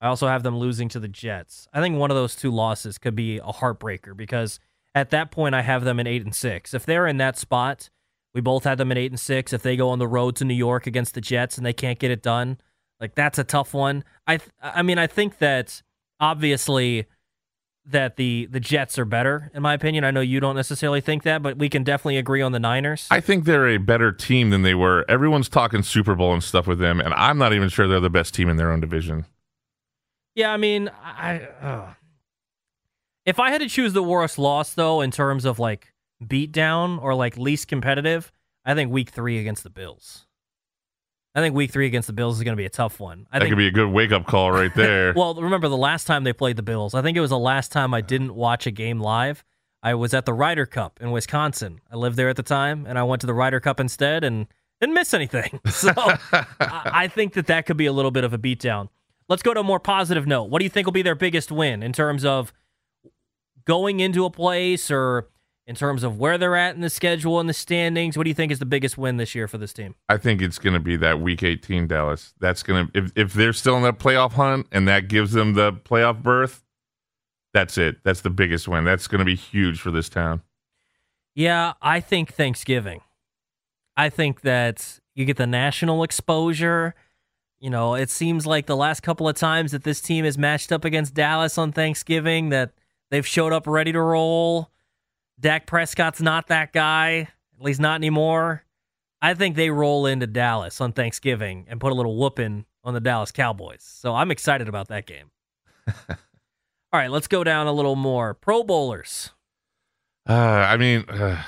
[0.00, 1.68] I also have them losing to the Jets.
[1.72, 4.58] I think one of those two losses could be a heartbreaker because
[4.96, 6.74] at that point I have them in 8 and 6.
[6.74, 7.88] If they're in that spot,
[8.34, 9.52] we both had them at 8 and 6.
[9.52, 12.00] If they go on the road to New York against the Jets and they can't
[12.00, 12.58] get it done,
[13.02, 14.04] like that's a tough one.
[14.26, 15.82] I I mean, I think that
[16.20, 17.06] obviously
[17.84, 20.04] that the the Jets are better in my opinion.
[20.04, 23.08] I know you don't necessarily think that, but we can definitely agree on the Niners.
[23.10, 25.04] I think they're a better team than they were.
[25.08, 28.08] Everyone's talking Super Bowl and stuff with them, and I'm not even sure they're the
[28.08, 29.26] best team in their own division.
[30.36, 31.94] Yeah, I mean, I uh,
[33.26, 35.92] if I had to choose the worst loss though in terms of like
[36.24, 38.32] beat down or like least competitive,
[38.64, 40.26] I think week 3 against the Bills.
[41.34, 43.26] I think week three against the Bills is going to be a tough one.
[43.32, 45.12] I that think, could be a good wake up call right there.
[45.16, 46.94] well, remember the last time they played the Bills?
[46.94, 49.42] I think it was the last time I didn't watch a game live.
[49.82, 51.80] I was at the Ryder Cup in Wisconsin.
[51.90, 54.46] I lived there at the time, and I went to the Ryder Cup instead and
[54.80, 55.60] didn't miss anything.
[55.70, 55.92] So
[56.60, 58.88] I think that that could be a little bit of a beatdown.
[59.28, 60.44] Let's go to a more positive note.
[60.44, 62.52] What do you think will be their biggest win in terms of
[63.64, 65.28] going into a place or
[65.66, 68.16] in terms of where they're at in the schedule and the standings?
[68.16, 69.94] What do you think is the biggest win this year for this team?
[70.08, 72.34] I think it's going to be that Week 18 Dallas.
[72.40, 75.54] That's going to if if they're still in that playoff hunt and that gives them
[75.54, 76.64] the playoff berth,
[77.52, 78.02] that's it.
[78.04, 78.84] That's the biggest win.
[78.84, 80.42] That's going to be huge for this town.
[81.34, 83.00] Yeah, I think Thanksgiving.
[83.96, 86.94] I think that you get the national exposure.
[87.60, 90.72] You know, it seems like the last couple of times that this team has matched
[90.72, 92.72] up against Dallas on Thanksgiving that
[93.10, 94.70] they've showed up ready to roll
[95.42, 97.28] Dak Prescott's not that guy,
[97.58, 98.64] at least not anymore.
[99.20, 103.00] I think they roll into Dallas on Thanksgiving and put a little whooping on the
[103.00, 103.82] Dallas Cowboys.
[103.82, 105.30] So I'm excited about that game.
[105.88, 108.34] All right, let's go down a little more.
[108.34, 109.30] Pro Bowlers.
[110.28, 111.42] Uh, I mean, uh,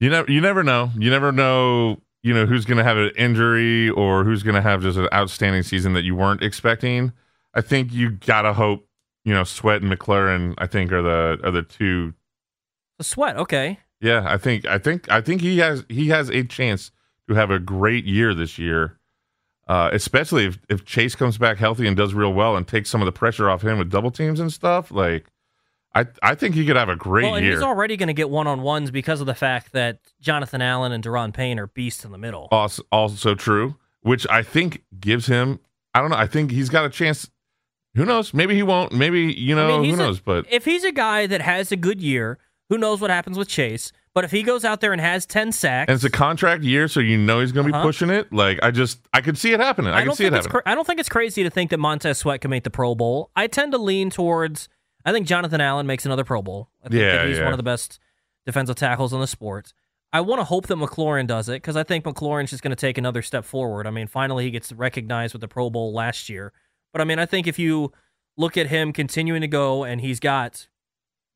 [0.00, 0.90] you never you never know.
[0.98, 2.00] You never know.
[2.24, 5.08] You know who's going to have an injury or who's going to have just an
[5.12, 7.12] outstanding season that you weren't expecting.
[7.54, 8.88] I think you gotta hope.
[9.24, 10.54] You know, Sweat and McLaurin.
[10.58, 12.14] I think are the are the two
[12.98, 13.78] the sweat, okay.
[14.00, 16.92] Yeah, I think I think I think he has he has a chance
[17.28, 18.98] to have a great year this year.
[19.66, 23.02] Uh, especially if, if Chase comes back healthy and does real well and takes some
[23.02, 25.26] of the pressure off him with double teams and stuff, like
[25.94, 27.54] I I think he could have a great well, and year.
[27.54, 30.92] He's already going to get one on ones because of the fact that Jonathan Allen
[30.92, 32.48] and Daron Payne are beasts in the middle.
[32.50, 35.60] Also, also true, which I think gives him.
[35.92, 36.16] I don't know.
[36.16, 37.28] I think he's got a chance.
[37.94, 38.32] Who knows?
[38.32, 38.92] Maybe he won't.
[38.92, 39.78] Maybe you know.
[39.78, 40.18] I mean, who knows?
[40.20, 43.38] A, but if he's a guy that has a good year who knows what happens
[43.38, 43.92] with Chase?
[44.14, 45.88] But if he goes out there and has 10 sacks.
[45.88, 47.84] And it's a contract year, so you know he's going to uh-huh.
[47.84, 48.32] be pushing it.
[48.32, 49.92] Like, I just, I could see it happening.
[49.92, 50.50] I, I can see it happening.
[50.50, 52.94] Cra- I don't think it's crazy to think that Montez Sweat can make the Pro
[52.94, 53.30] Bowl.
[53.36, 54.68] I tend to lean towards,
[55.04, 56.68] I think Jonathan Allen makes another Pro Bowl.
[56.82, 57.44] I think yeah, he's yeah.
[57.44, 58.00] one of the best
[58.44, 59.72] defensive tackles in the sport.
[60.12, 62.76] I want to hope that McLaurin does it because I think McLaurin's just going to
[62.76, 63.86] take another step forward.
[63.86, 66.52] I mean, finally he gets recognized with the Pro Bowl last year.
[66.92, 67.92] But I mean, I think if you
[68.36, 70.66] look at him continuing to go, and he's got,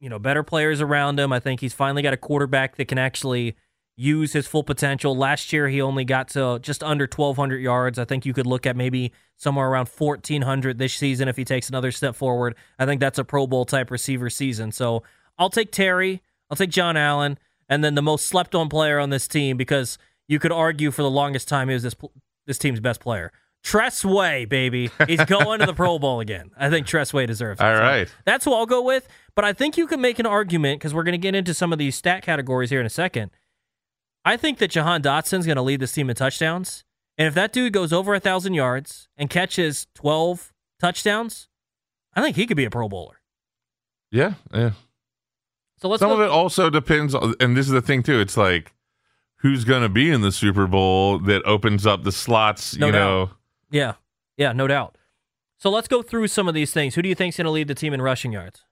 [0.03, 1.33] you know, better players around him.
[1.33, 3.55] I think he's finally got a quarterback that can actually
[3.97, 5.17] use his full potential.
[5.17, 8.01] Last year, he only got to just under 1,200 yards.
[8.01, 11.69] I think you could look at maybe somewhere around 1,400 this season if he takes
[11.69, 12.57] another step forward.
[12.81, 14.73] I think that's a Pro Bowl type receiver season.
[14.73, 15.05] So
[15.39, 16.21] I'll take Terry.
[16.51, 17.39] I'll take John Allen.
[17.69, 21.03] And then the most slept on player on this team because you could argue for
[21.03, 21.95] the longest time he was this
[22.45, 23.31] this team's best player.
[23.63, 24.91] Tress Way, baby.
[25.07, 26.51] He's going to the Pro Bowl again.
[26.57, 27.65] I think Tress Way deserves it.
[27.65, 28.09] All right.
[28.09, 29.09] So that's who I'll go with.
[29.35, 31.73] But I think you can make an argument because we're going to get into some
[31.73, 33.31] of these stat categories here in a second.
[34.25, 36.85] I think that Jahan Dotson's going to lead this team in touchdowns.
[37.19, 41.49] And if that dude goes over a 1,000 yards and catches 12 touchdowns,
[42.15, 43.21] I think he could be a Pro Bowler.
[44.11, 44.73] Yeah, yeah.
[45.79, 46.15] So let's Some go.
[46.17, 48.21] of it also depends, on, and this is the thing too.
[48.21, 48.73] It's like
[49.37, 52.77] who's going to be in the Super Bowl that opens up the slots.
[52.77, 52.99] No you doubt.
[52.99, 53.31] know,
[53.73, 53.95] Yeah,
[54.37, 54.97] yeah, no doubt.
[55.59, 56.95] So let's go through some of these things.
[56.95, 58.65] Who do you think's going to lead the team in rushing yards?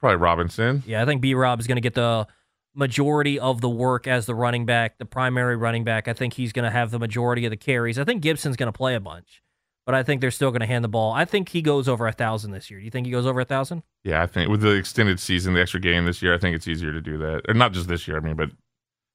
[0.00, 0.82] probably Robinson.
[0.86, 2.26] Yeah, I think B Rob is going to get the
[2.74, 6.08] majority of the work as the running back, the primary running back.
[6.08, 7.98] I think he's going to have the majority of the carries.
[7.98, 9.42] I think Gibson's going to play a bunch,
[9.86, 11.12] but I think they're still going to hand the ball.
[11.12, 12.80] I think he goes over a thousand this year.
[12.80, 13.82] Do you think he goes over a thousand?
[14.02, 16.68] Yeah, I think with the extended season, the extra game this year, I think it's
[16.68, 17.42] easier to do that.
[17.48, 18.50] Or not just this year, I mean, but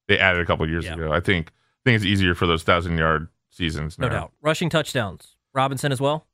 [0.08, 0.94] they added a couple years Yeah.
[0.94, 1.12] ago.
[1.12, 3.98] I think I think it's easier for those thousand yard seasons.
[3.98, 4.32] No doubt.
[4.42, 5.36] Rushing touchdowns.
[5.52, 6.26] Robinson as well.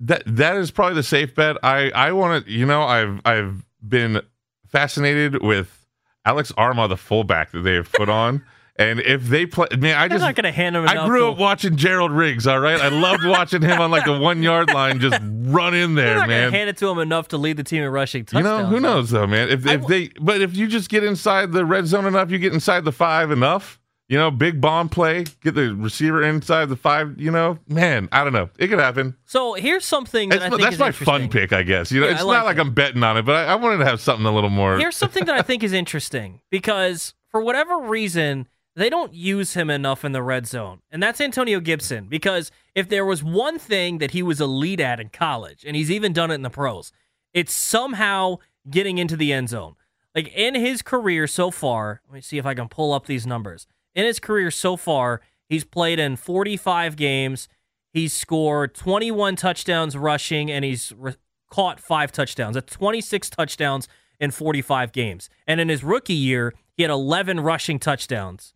[0.00, 1.56] That that is probably the safe bet.
[1.62, 2.52] I I want to.
[2.52, 4.20] You know, I've I've been
[4.68, 5.86] fascinated with
[6.24, 8.44] Alex Armah, the fullback that they have put on.
[8.78, 10.86] And if they play, man, I They're just not going to hand him.
[10.86, 12.46] I grew to- up watching Gerald Riggs.
[12.46, 15.94] All right, I loved watching him on like the one yard line, just run in
[15.94, 16.52] there, not man.
[16.52, 19.08] hand it to him enough to lead the team in rushing You know, who knows
[19.08, 19.48] though, man.
[19.48, 22.38] If if w- they, but if you just get inside the red zone enough, you
[22.38, 23.80] get inside the five enough.
[24.08, 27.20] You know, big bomb play, get the receiver inside the five.
[27.20, 29.16] You know, man, I don't know, it could happen.
[29.24, 31.90] So here's something that That's, I my- think that's is my fun pick, I guess.
[31.90, 32.60] You know, Yeah, it's I not like like it.
[32.60, 34.78] I'm betting on it, but I, I wanted to have something a little more.
[34.78, 39.70] Here's something that I think is interesting because for whatever reason, they don't use him
[39.70, 40.80] enough in the red zone.
[40.90, 45.00] And that's Antonio Gibson because if there was one thing that he was elite at
[45.00, 46.92] in college, and he's even done it in the pros,
[47.34, 48.36] it's somehow
[48.70, 49.74] getting into the end zone.
[50.14, 53.26] Like in his career so far, let me see if I can pull up these
[53.26, 53.66] numbers.
[53.96, 57.48] In his career so far, he's played in 45 games.
[57.92, 61.14] He's scored 21 touchdowns rushing, and he's re-
[61.50, 62.54] caught five touchdowns.
[62.54, 63.88] That's 26 touchdowns
[64.20, 65.28] in 45 games.
[65.46, 68.52] And in his rookie year, he had 11 rushing touchdowns.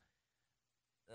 [1.11, 1.15] Uh,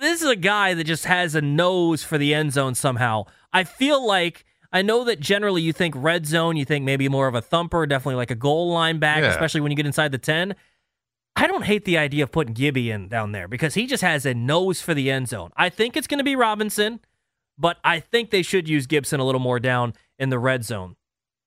[0.00, 3.24] This is a guy that just has a nose for the end zone somehow.
[3.54, 7.26] I feel like I know that generally you think red zone, you think maybe more
[7.26, 9.30] of a thumper, definitely like a goal line back, Yeah.
[9.30, 10.54] especially when you get inside the 10.
[11.34, 14.26] I don't hate the idea of putting Gibby in down there because he just has
[14.26, 15.50] a nose for the end zone.
[15.56, 17.00] I think it's going to be Robinson,
[17.58, 20.96] but I think they should use Gibson a little more down in the red zone.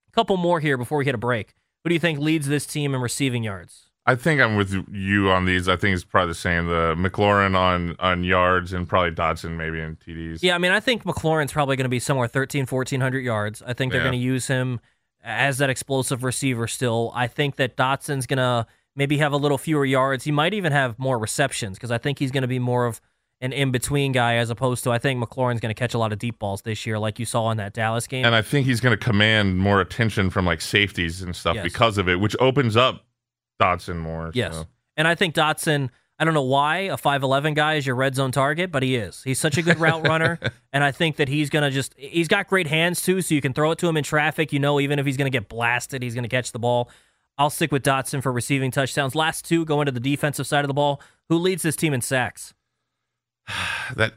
[0.10, 1.54] A couple more here before we hit a break.
[1.84, 3.84] Who do you think leads this team in receiving yards?
[4.08, 5.68] I think I'm with you on these.
[5.68, 6.68] I think it's probably the same.
[6.68, 10.40] The McLaurin on on yards and probably Dotson maybe in TDs.
[10.44, 13.64] Yeah, I mean, I think McLaurin's probably going to be somewhere 13, 1400 yards.
[13.66, 14.08] I think they're Yeah.
[14.10, 14.80] going to use him
[15.24, 17.12] as that explosive receiver still.
[17.16, 20.24] I think that Dotson's going to maybe have a little fewer yards.
[20.24, 23.02] He might even have more receptions because I think he's going to be more of
[23.42, 26.14] an in between guy as opposed to I think McLaurin's going to catch a lot
[26.14, 28.26] of deep balls this year, like you saw in that Dallas game.
[28.26, 31.64] And I think he's going to command more attention from like safeties and stuff Yes.
[31.64, 33.04] because of it, which opens up
[33.62, 34.32] Dotson more.
[34.34, 34.56] Yes.
[34.56, 34.66] so.
[34.98, 38.32] And I think Dotson, I don't know why a 5'11 guy is your red zone
[38.32, 39.22] target, but he is.
[39.24, 40.40] He's such a good route runner.
[40.72, 43.42] And I think that he's going to just, he's got great hands too, so you
[43.42, 44.54] can throw it to him in traffic.
[44.54, 46.90] You know, even if he's going to get blasted, he's going to catch the ball.
[47.38, 49.16] I'll stick with Dotson for receiving touchdowns.
[49.16, 51.02] Last two go into the defensive side of the ball.
[51.30, 52.54] Who leads this team in sacks?
[53.96, 54.14] that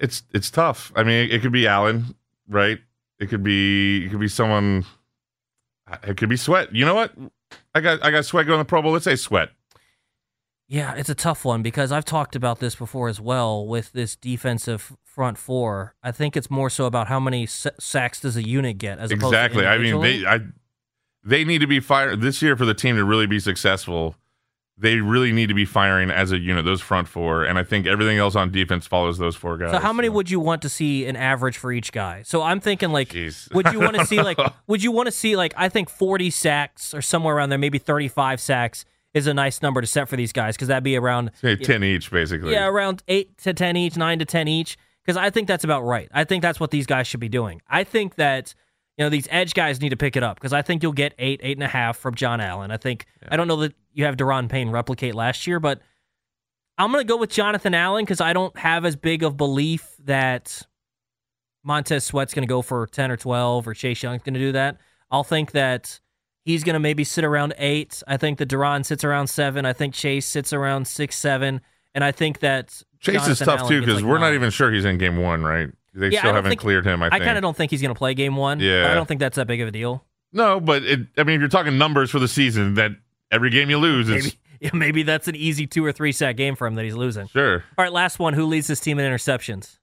[0.00, 0.92] it's it's tough.
[0.96, 2.14] I mean, it, could be Allen,
[2.48, 2.78] right?
[3.18, 4.84] It could be it could be someone.
[6.02, 6.74] It could be Sweat.
[6.74, 7.12] You know what?
[7.74, 8.92] I got I got Sweat going to the Pro Bowl.
[8.92, 9.50] Let's say Sweat.
[10.70, 14.16] Yeah, it's a tough one because I've talked about this before as well with this
[14.16, 15.94] defensive front four.
[16.02, 19.10] I think it's more so about how many sa- sacks does a unit get as
[19.10, 19.62] opposed Exactly.
[19.62, 20.40] to I mean, they I
[21.28, 24.16] they need to be fired this year for the team to really be successful.
[24.80, 27.86] They really need to be firing as a unit, those front four, and I think
[27.88, 29.72] everything else on defense follows those four guys.
[29.72, 32.22] So how many would you want to see an average for each guy?
[32.22, 33.52] So I'm thinking like Jeez.
[33.52, 36.30] would you want to see like would you want to see like I think 40
[36.30, 40.14] sacks or somewhere around there maybe 35 sacks is a nice number to set for
[40.16, 42.52] these guys cuz that'd be around Say ten each, basically?
[42.52, 45.82] yeah, around 8 to 10 each, 9 to 10 each cuz I think that's about
[45.82, 46.08] right.
[46.14, 47.60] I think that's what these guys should be doing.
[47.68, 48.54] I think that
[48.98, 51.14] you know these edge guys need to pick it up because I think you'll get
[51.18, 52.70] eight, eight and a half from John Allen.
[52.70, 55.80] I think I don't know that you have Daron Payne replicate last year, but
[56.76, 60.62] I'm gonna go with Jonathan Allen because I don't have as big of belief that
[61.64, 64.78] Montez Sweat's gonna go for 10 or 12 or Chase Young's gonna do that.
[65.10, 66.00] I'll think that
[66.48, 68.02] he's going to maybe sit around eight.
[68.08, 69.66] I think that Daron sits around seven.
[69.66, 71.60] I think Chase sits around six, seven.
[71.94, 72.68] And I think that
[73.00, 75.18] Chase Jonathan is tough Allen too because like, we're not even sure he's in game
[75.18, 75.68] one, right?
[75.94, 77.02] They Yeah, still haven't think- cleared him.
[77.02, 78.60] I, I kind of don't think he's going to play game one.
[78.60, 78.90] Yeah.
[78.90, 80.04] I don't think that's that big of a deal.
[80.32, 82.92] No, but it, I mean, if you're talking numbers for the season, that
[83.30, 86.32] every game you lose is Maybe, yeah, maybe that's an easy two or three set
[86.36, 87.26] game for him that he's losing.
[87.28, 87.64] sure.
[87.78, 88.34] All right, last one.
[88.34, 89.78] Who leads this team in interceptions?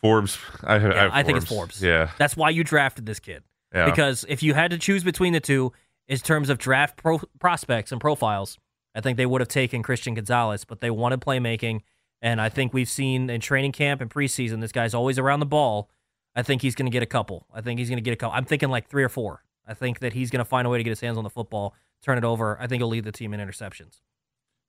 [0.00, 0.38] Forbes.
[0.62, 1.82] I, I, Yeah, have I think it's Forbes.
[1.82, 3.42] Yeah, That's why you drafted this kid.
[3.74, 3.86] yeah.
[3.86, 5.72] Because if you had to choose between the two,
[6.08, 8.58] in terms of draft pro- prospects and profiles,
[8.94, 11.80] I think they would have taken Christian Gonzalez, but they wanted playmaking.
[12.22, 15.46] And I think we've seen in training camp and preseason, this guy's always around the
[15.46, 15.90] ball.
[16.34, 17.46] I think he's going to get a couple.
[17.52, 18.34] I think he's going to get a couple.
[18.34, 19.42] I'm thinking like three or four.
[19.66, 21.30] I think that he's going to find a way to get his hands on the
[21.30, 22.56] football, turn it over.
[22.60, 24.00] I think he'll lead the team in interceptions.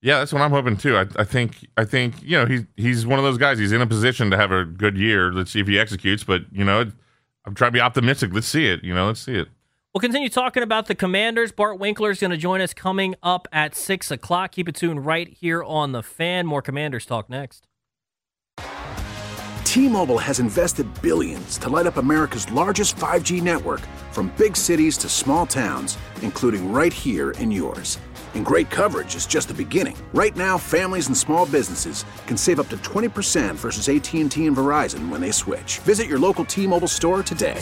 [0.02, 0.98] Yeah, that's what I'm hoping too.
[0.98, 3.58] I, I think I think you know he's he's one of those guys.
[3.58, 5.32] He's in a position to have a good year.
[5.32, 6.26] Let's see if he executes.
[6.26, 6.92] But you know,
[7.46, 8.34] I'm trying to be optimistic.
[8.34, 8.84] Let's see it.
[8.84, 9.48] You know, let's see it.
[9.94, 11.52] We'll continue talking about the Commanders.
[11.52, 14.54] Bart Winkler is going to join us coming up at 6 o'clock.
[14.54, 16.48] Keep it tuned right here on The Fan.
[16.48, 17.68] More Commanders talk next.
[19.64, 23.82] T-Mobile has invested billions to light up America's largest 5G network
[24.12, 28.00] from big cities to small towns, including right here in yours.
[28.34, 29.96] And great coverage is just the beginning.
[30.12, 35.10] Right now, families and small businesses can save up to 20% versus AT&T and Verizon
[35.10, 35.78] when they switch.
[35.80, 37.62] Visit your local T-Mobile store today.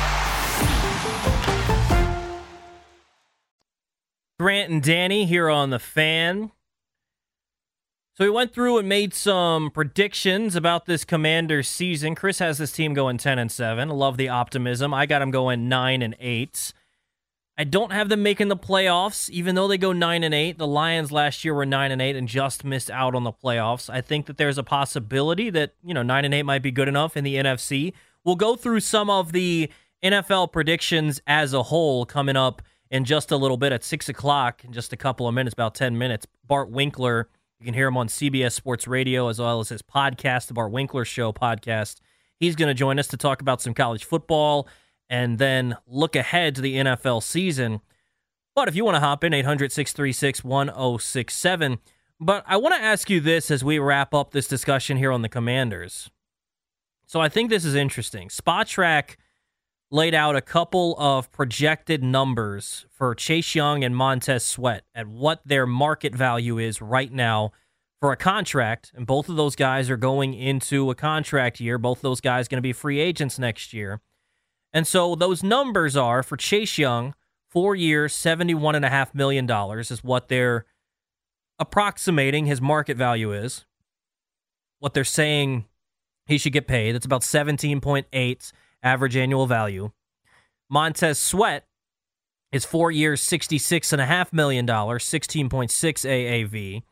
[4.41, 6.49] Grant and Danny here on The Fan.
[8.15, 12.15] So we went through and made some predictions about this Commanders season.
[12.15, 13.89] Chris has this team going 10 and 7.
[13.89, 14.95] Love the optimism.
[14.95, 16.73] I got them going 9 and 8.
[17.55, 20.57] I don't have them making the playoffs, even though they go 9 and 8.
[20.57, 23.91] The Lions last year were 9 and 8 and just missed out on the playoffs.
[23.91, 26.87] I think that there's a possibility that, you know, 9 and 8 might be good
[26.87, 27.93] enough in the NFC.
[28.23, 29.69] We'll go through some of the
[30.03, 34.63] NFL predictions as a whole coming up in just a little bit at 6 o'clock,
[34.63, 36.27] in just a couple of minutes, about 10 minutes.
[36.45, 37.29] Bart Winkler,
[37.59, 40.71] you can hear him on CBS Sports Radio as well as his podcast, the Bart
[40.71, 42.01] Winkler Show podcast.
[42.37, 44.67] He's going to join us to talk about some college football
[45.09, 47.79] and then look ahead to the NFL season.
[48.55, 51.79] But if you want to hop in, 800 636 1067.
[52.19, 55.21] But I want to ask you this as we wrap up this discussion here on
[55.21, 56.11] the Commanders.
[57.07, 58.27] So I think this is interesting.
[58.27, 59.15] Spotrac
[59.91, 65.41] laid out a couple of projected numbers for Chase Young and Montez Sweat at what
[65.45, 67.51] their market value is right now
[67.99, 68.93] for a contract.
[68.95, 71.77] And both of those guys are going into a contract year.
[71.77, 73.99] Both of those guys going to be free agents next year.
[74.73, 77.13] And so those numbers are for Chase Young,
[77.49, 80.65] four years, $71.5 million is what they're
[81.59, 83.65] approximating his market value is.
[84.79, 85.65] What they're saying
[86.25, 86.95] he should get paid.
[86.95, 88.51] It's about 17.8
[88.83, 89.91] average annual value.
[90.69, 91.65] Montez Sweat
[92.51, 96.83] is four years, $66.5 million, 16.6 AAV.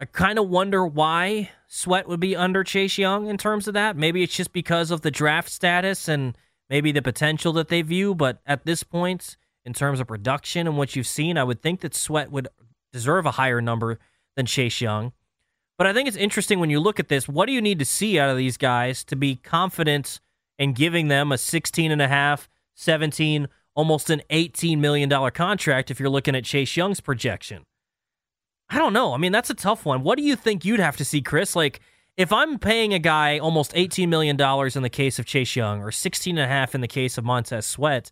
[0.00, 3.96] I kind of wonder why Sweat would be under Chase Young in terms of that.
[3.96, 6.36] Maybe it's just because of the draft status and
[6.68, 8.14] maybe the potential that they view.
[8.14, 11.80] But at this point, in terms of production and what you've seen, I would think
[11.80, 12.48] that Sweat would
[12.92, 14.00] deserve a higher number
[14.34, 15.12] than Chase Young.
[15.78, 17.28] But I think it's interesting when you look at this.
[17.28, 20.20] What do you need to see out of these guys to be confident
[20.62, 25.90] in giving them a 16 and a half, 17, almost an 18 million dollar contract
[25.90, 27.64] if you're looking at Chase Young's projection?
[28.70, 29.12] I don't know.
[29.12, 30.04] I mean, that's a tough one.
[30.04, 31.56] What do you think you'd have to see, Chris?
[31.56, 31.80] Like
[32.16, 35.82] if I'm paying a guy almost 18 million dollars in the case of Chase Young
[35.82, 38.10] or 16 and a half in the case of Montez Sweat,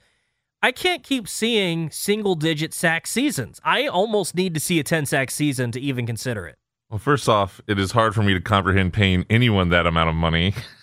[0.61, 3.61] I can't keep seeing single digit sack seasons.
[3.65, 6.57] I almost need to see a 10 sack season to even consider it.
[6.91, 10.17] Well, first off, it is hard for me to comprehend paying anyone that amount of
[10.17, 10.53] money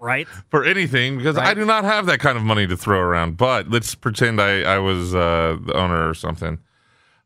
[0.00, 0.28] Right?
[0.50, 3.36] for anything because I do not have that kind of money to throw around.
[3.36, 6.58] But let's pretend I, I was uh, the owner or something.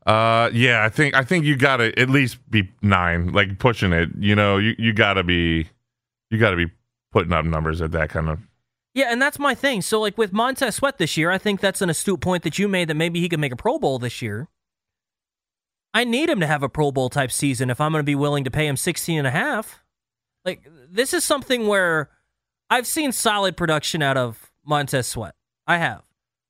[0.05, 4.09] Uh, yeah, I think I think you gotta at least be nine, like pushing it.
[4.17, 5.67] You know, you, you gotta be
[6.29, 6.71] you gotta be
[7.11, 8.39] putting up numbers at that kind of.
[8.93, 9.81] Yeah, and that's my thing.
[9.81, 12.67] So, like with Montez Sweat this year, I think that's an astute point that you
[12.67, 14.49] made that maybe he could make a Pro Bowl this year.
[15.93, 18.15] I need him to have a Pro Bowl type season if I'm going to be
[18.15, 19.82] willing to pay him 16 and a half.
[20.45, 22.09] Like this is something where
[22.69, 25.35] I've seen solid production out of Montez Sweat.
[25.67, 26.03] I have.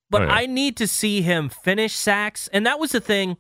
[0.10, 0.34] But oh, yeah.
[0.34, 2.48] I need to see him finish sacks.
[2.54, 3.38] And that was the thing.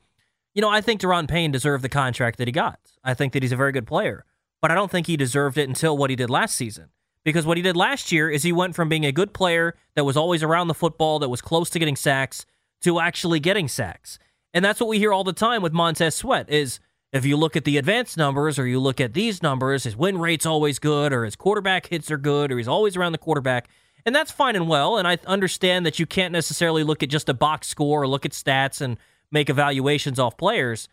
[0.54, 2.80] You know, I think Daron Payne deserved the contract that he got.
[3.04, 4.26] I think that he's a very good player.
[4.62, 6.89] But I don't think he deserved it until what he did last season.
[7.24, 10.04] Because what he did last year is he went from being a good player that
[10.04, 12.45] was always around the football, that was close to getting sacks,
[12.82, 14.20] to actually getting sacks.
[14.54, 16.80] And that's what we hear all the time with Montez Sweat is
[17.14, 20.18] if you look at the advanced numbers or you look at these numbers, his win
[20.18, 23.70] rate's always good or his quarterback hits are good or he's always around the quarterback.
[24.03, 24.97] And that's fine and well.
[24.97, 28.26] And I understand that you can't necessarily look at just a box score or look
[28.26, 28.97] at stats and
[29.32, 30.89] make evaluations off players.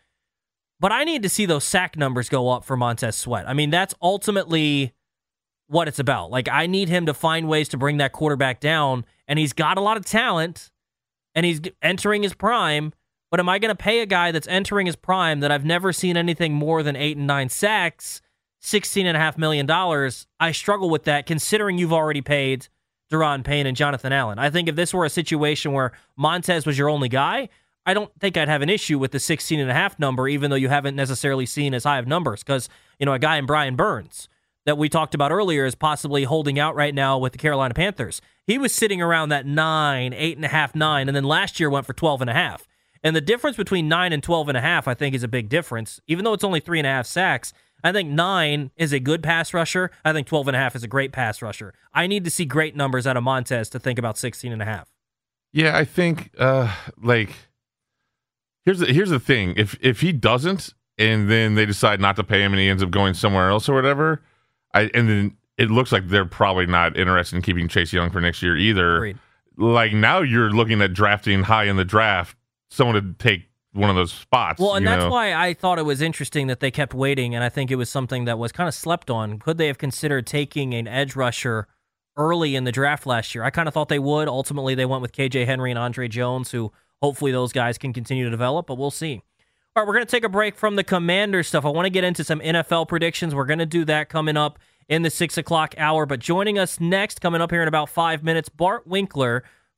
[0.79, 3.49] But I need to see those sack numbers go up for Montez Sweat.
[3.49, 4.93] I mean, that's ultimately
[5.67, 6.29] what it's about.
[6.29, 9.77] Like I need him to find ways to bring that quarterback down, and he's got
[9.77, 10.69] a lot of talent,
[11.33, 12.93] and he's entering his prime.
[13.31, 15.93] But am I going to pay a guy that's entering his prime that I've never
[15.93, 18.21] seen anything more than eight and nine sacks,
[18.59, 20.27] sixteen and a half million dollars?
[20.39, 22.67] I struggle with that, considering you've already paid
[23.09, 24.37] Daron Payne and Jonathan Allen.
[24.37, 27.47] I think if this were a situation where Montez was your only guy,
[27.85, 30.49] I don't think I'd have an issue with the 16 and a half number, even
[30.49, 32.43] though you haven't necessarily seen as high of numbers.
[32.43, 32.69] Because,
[32.99, 34.27] you know, a guy in Brian Burns,
[34.65, 38.21] that we talked about earlier is possibly holding out right now with the Carolina Panthers.
[38.45, 41.69] He was sitting around that nine, eight and a half, nine, and then last year
[41.69, 42.67] went for 12 and a half.
[43.03, 45.49] And the difference between nine and 12 and a half, I think, is a big
[45.49, 45.99] difference.
[46.07, 49.23] Even though it's only three and a half sacks, I think nine is a good
[49.23, 49.89] pass rusher.
[50.05, 51.73] I think 12 and a half is a great pass rusher.
[51.93, 54.65] I need to see great numbers out of Montez to think about 16 and a
[54.65, 54.91] half.
[55.51, 57.31] Yeah, I think, uh, like,
[58.63, 59.55] here's the, here's the thing.
[59.57, 62.83] If, if he doesn't, and then they decide not to pay him and he ends
[62.83, 64.21] up going somewhere else or whatever,
[64.73, 68.21] I and then it looks like they're probably not interested in keeping Chase Young for
[68.21, 68.97] next year either.
[68.97, 69.17] Agreed.
[69.57, 72.37] Like now you're looking at drafting high in the draft,
[72.71, 74.59] someone to take one of those spots.
[74.59, 75.11] Well, and that's know?
[75.11, 77.89] why I thought it was interesting that they kept waiting, and I think it was
[77.89, 79.39] something that was kind of slept on.
[79.39, 81.67] Could they have considered taking an edge rusher
[82.17, 83.43] early in the draft last year?
[83.43, 84.27] I kind of thought they would.
[84.27, 88.25] Ultimately, they went with KJ Henry and Andre Jones, who hopefully those guys can continue
[88.25, 89.21] to develop, but we'll see.
[89.75, 91.63] All right, we're going to take a break from the commander stuff.
[91.65, 93.33] I want to get into some NFL predictions.
[93.33, 94.59] We're going to do that coming up
[94.89, 96.05] in the six o'clock hour.
[96.05, 99.45] But joining us next, coming up here in about five minutes, Bart Winkler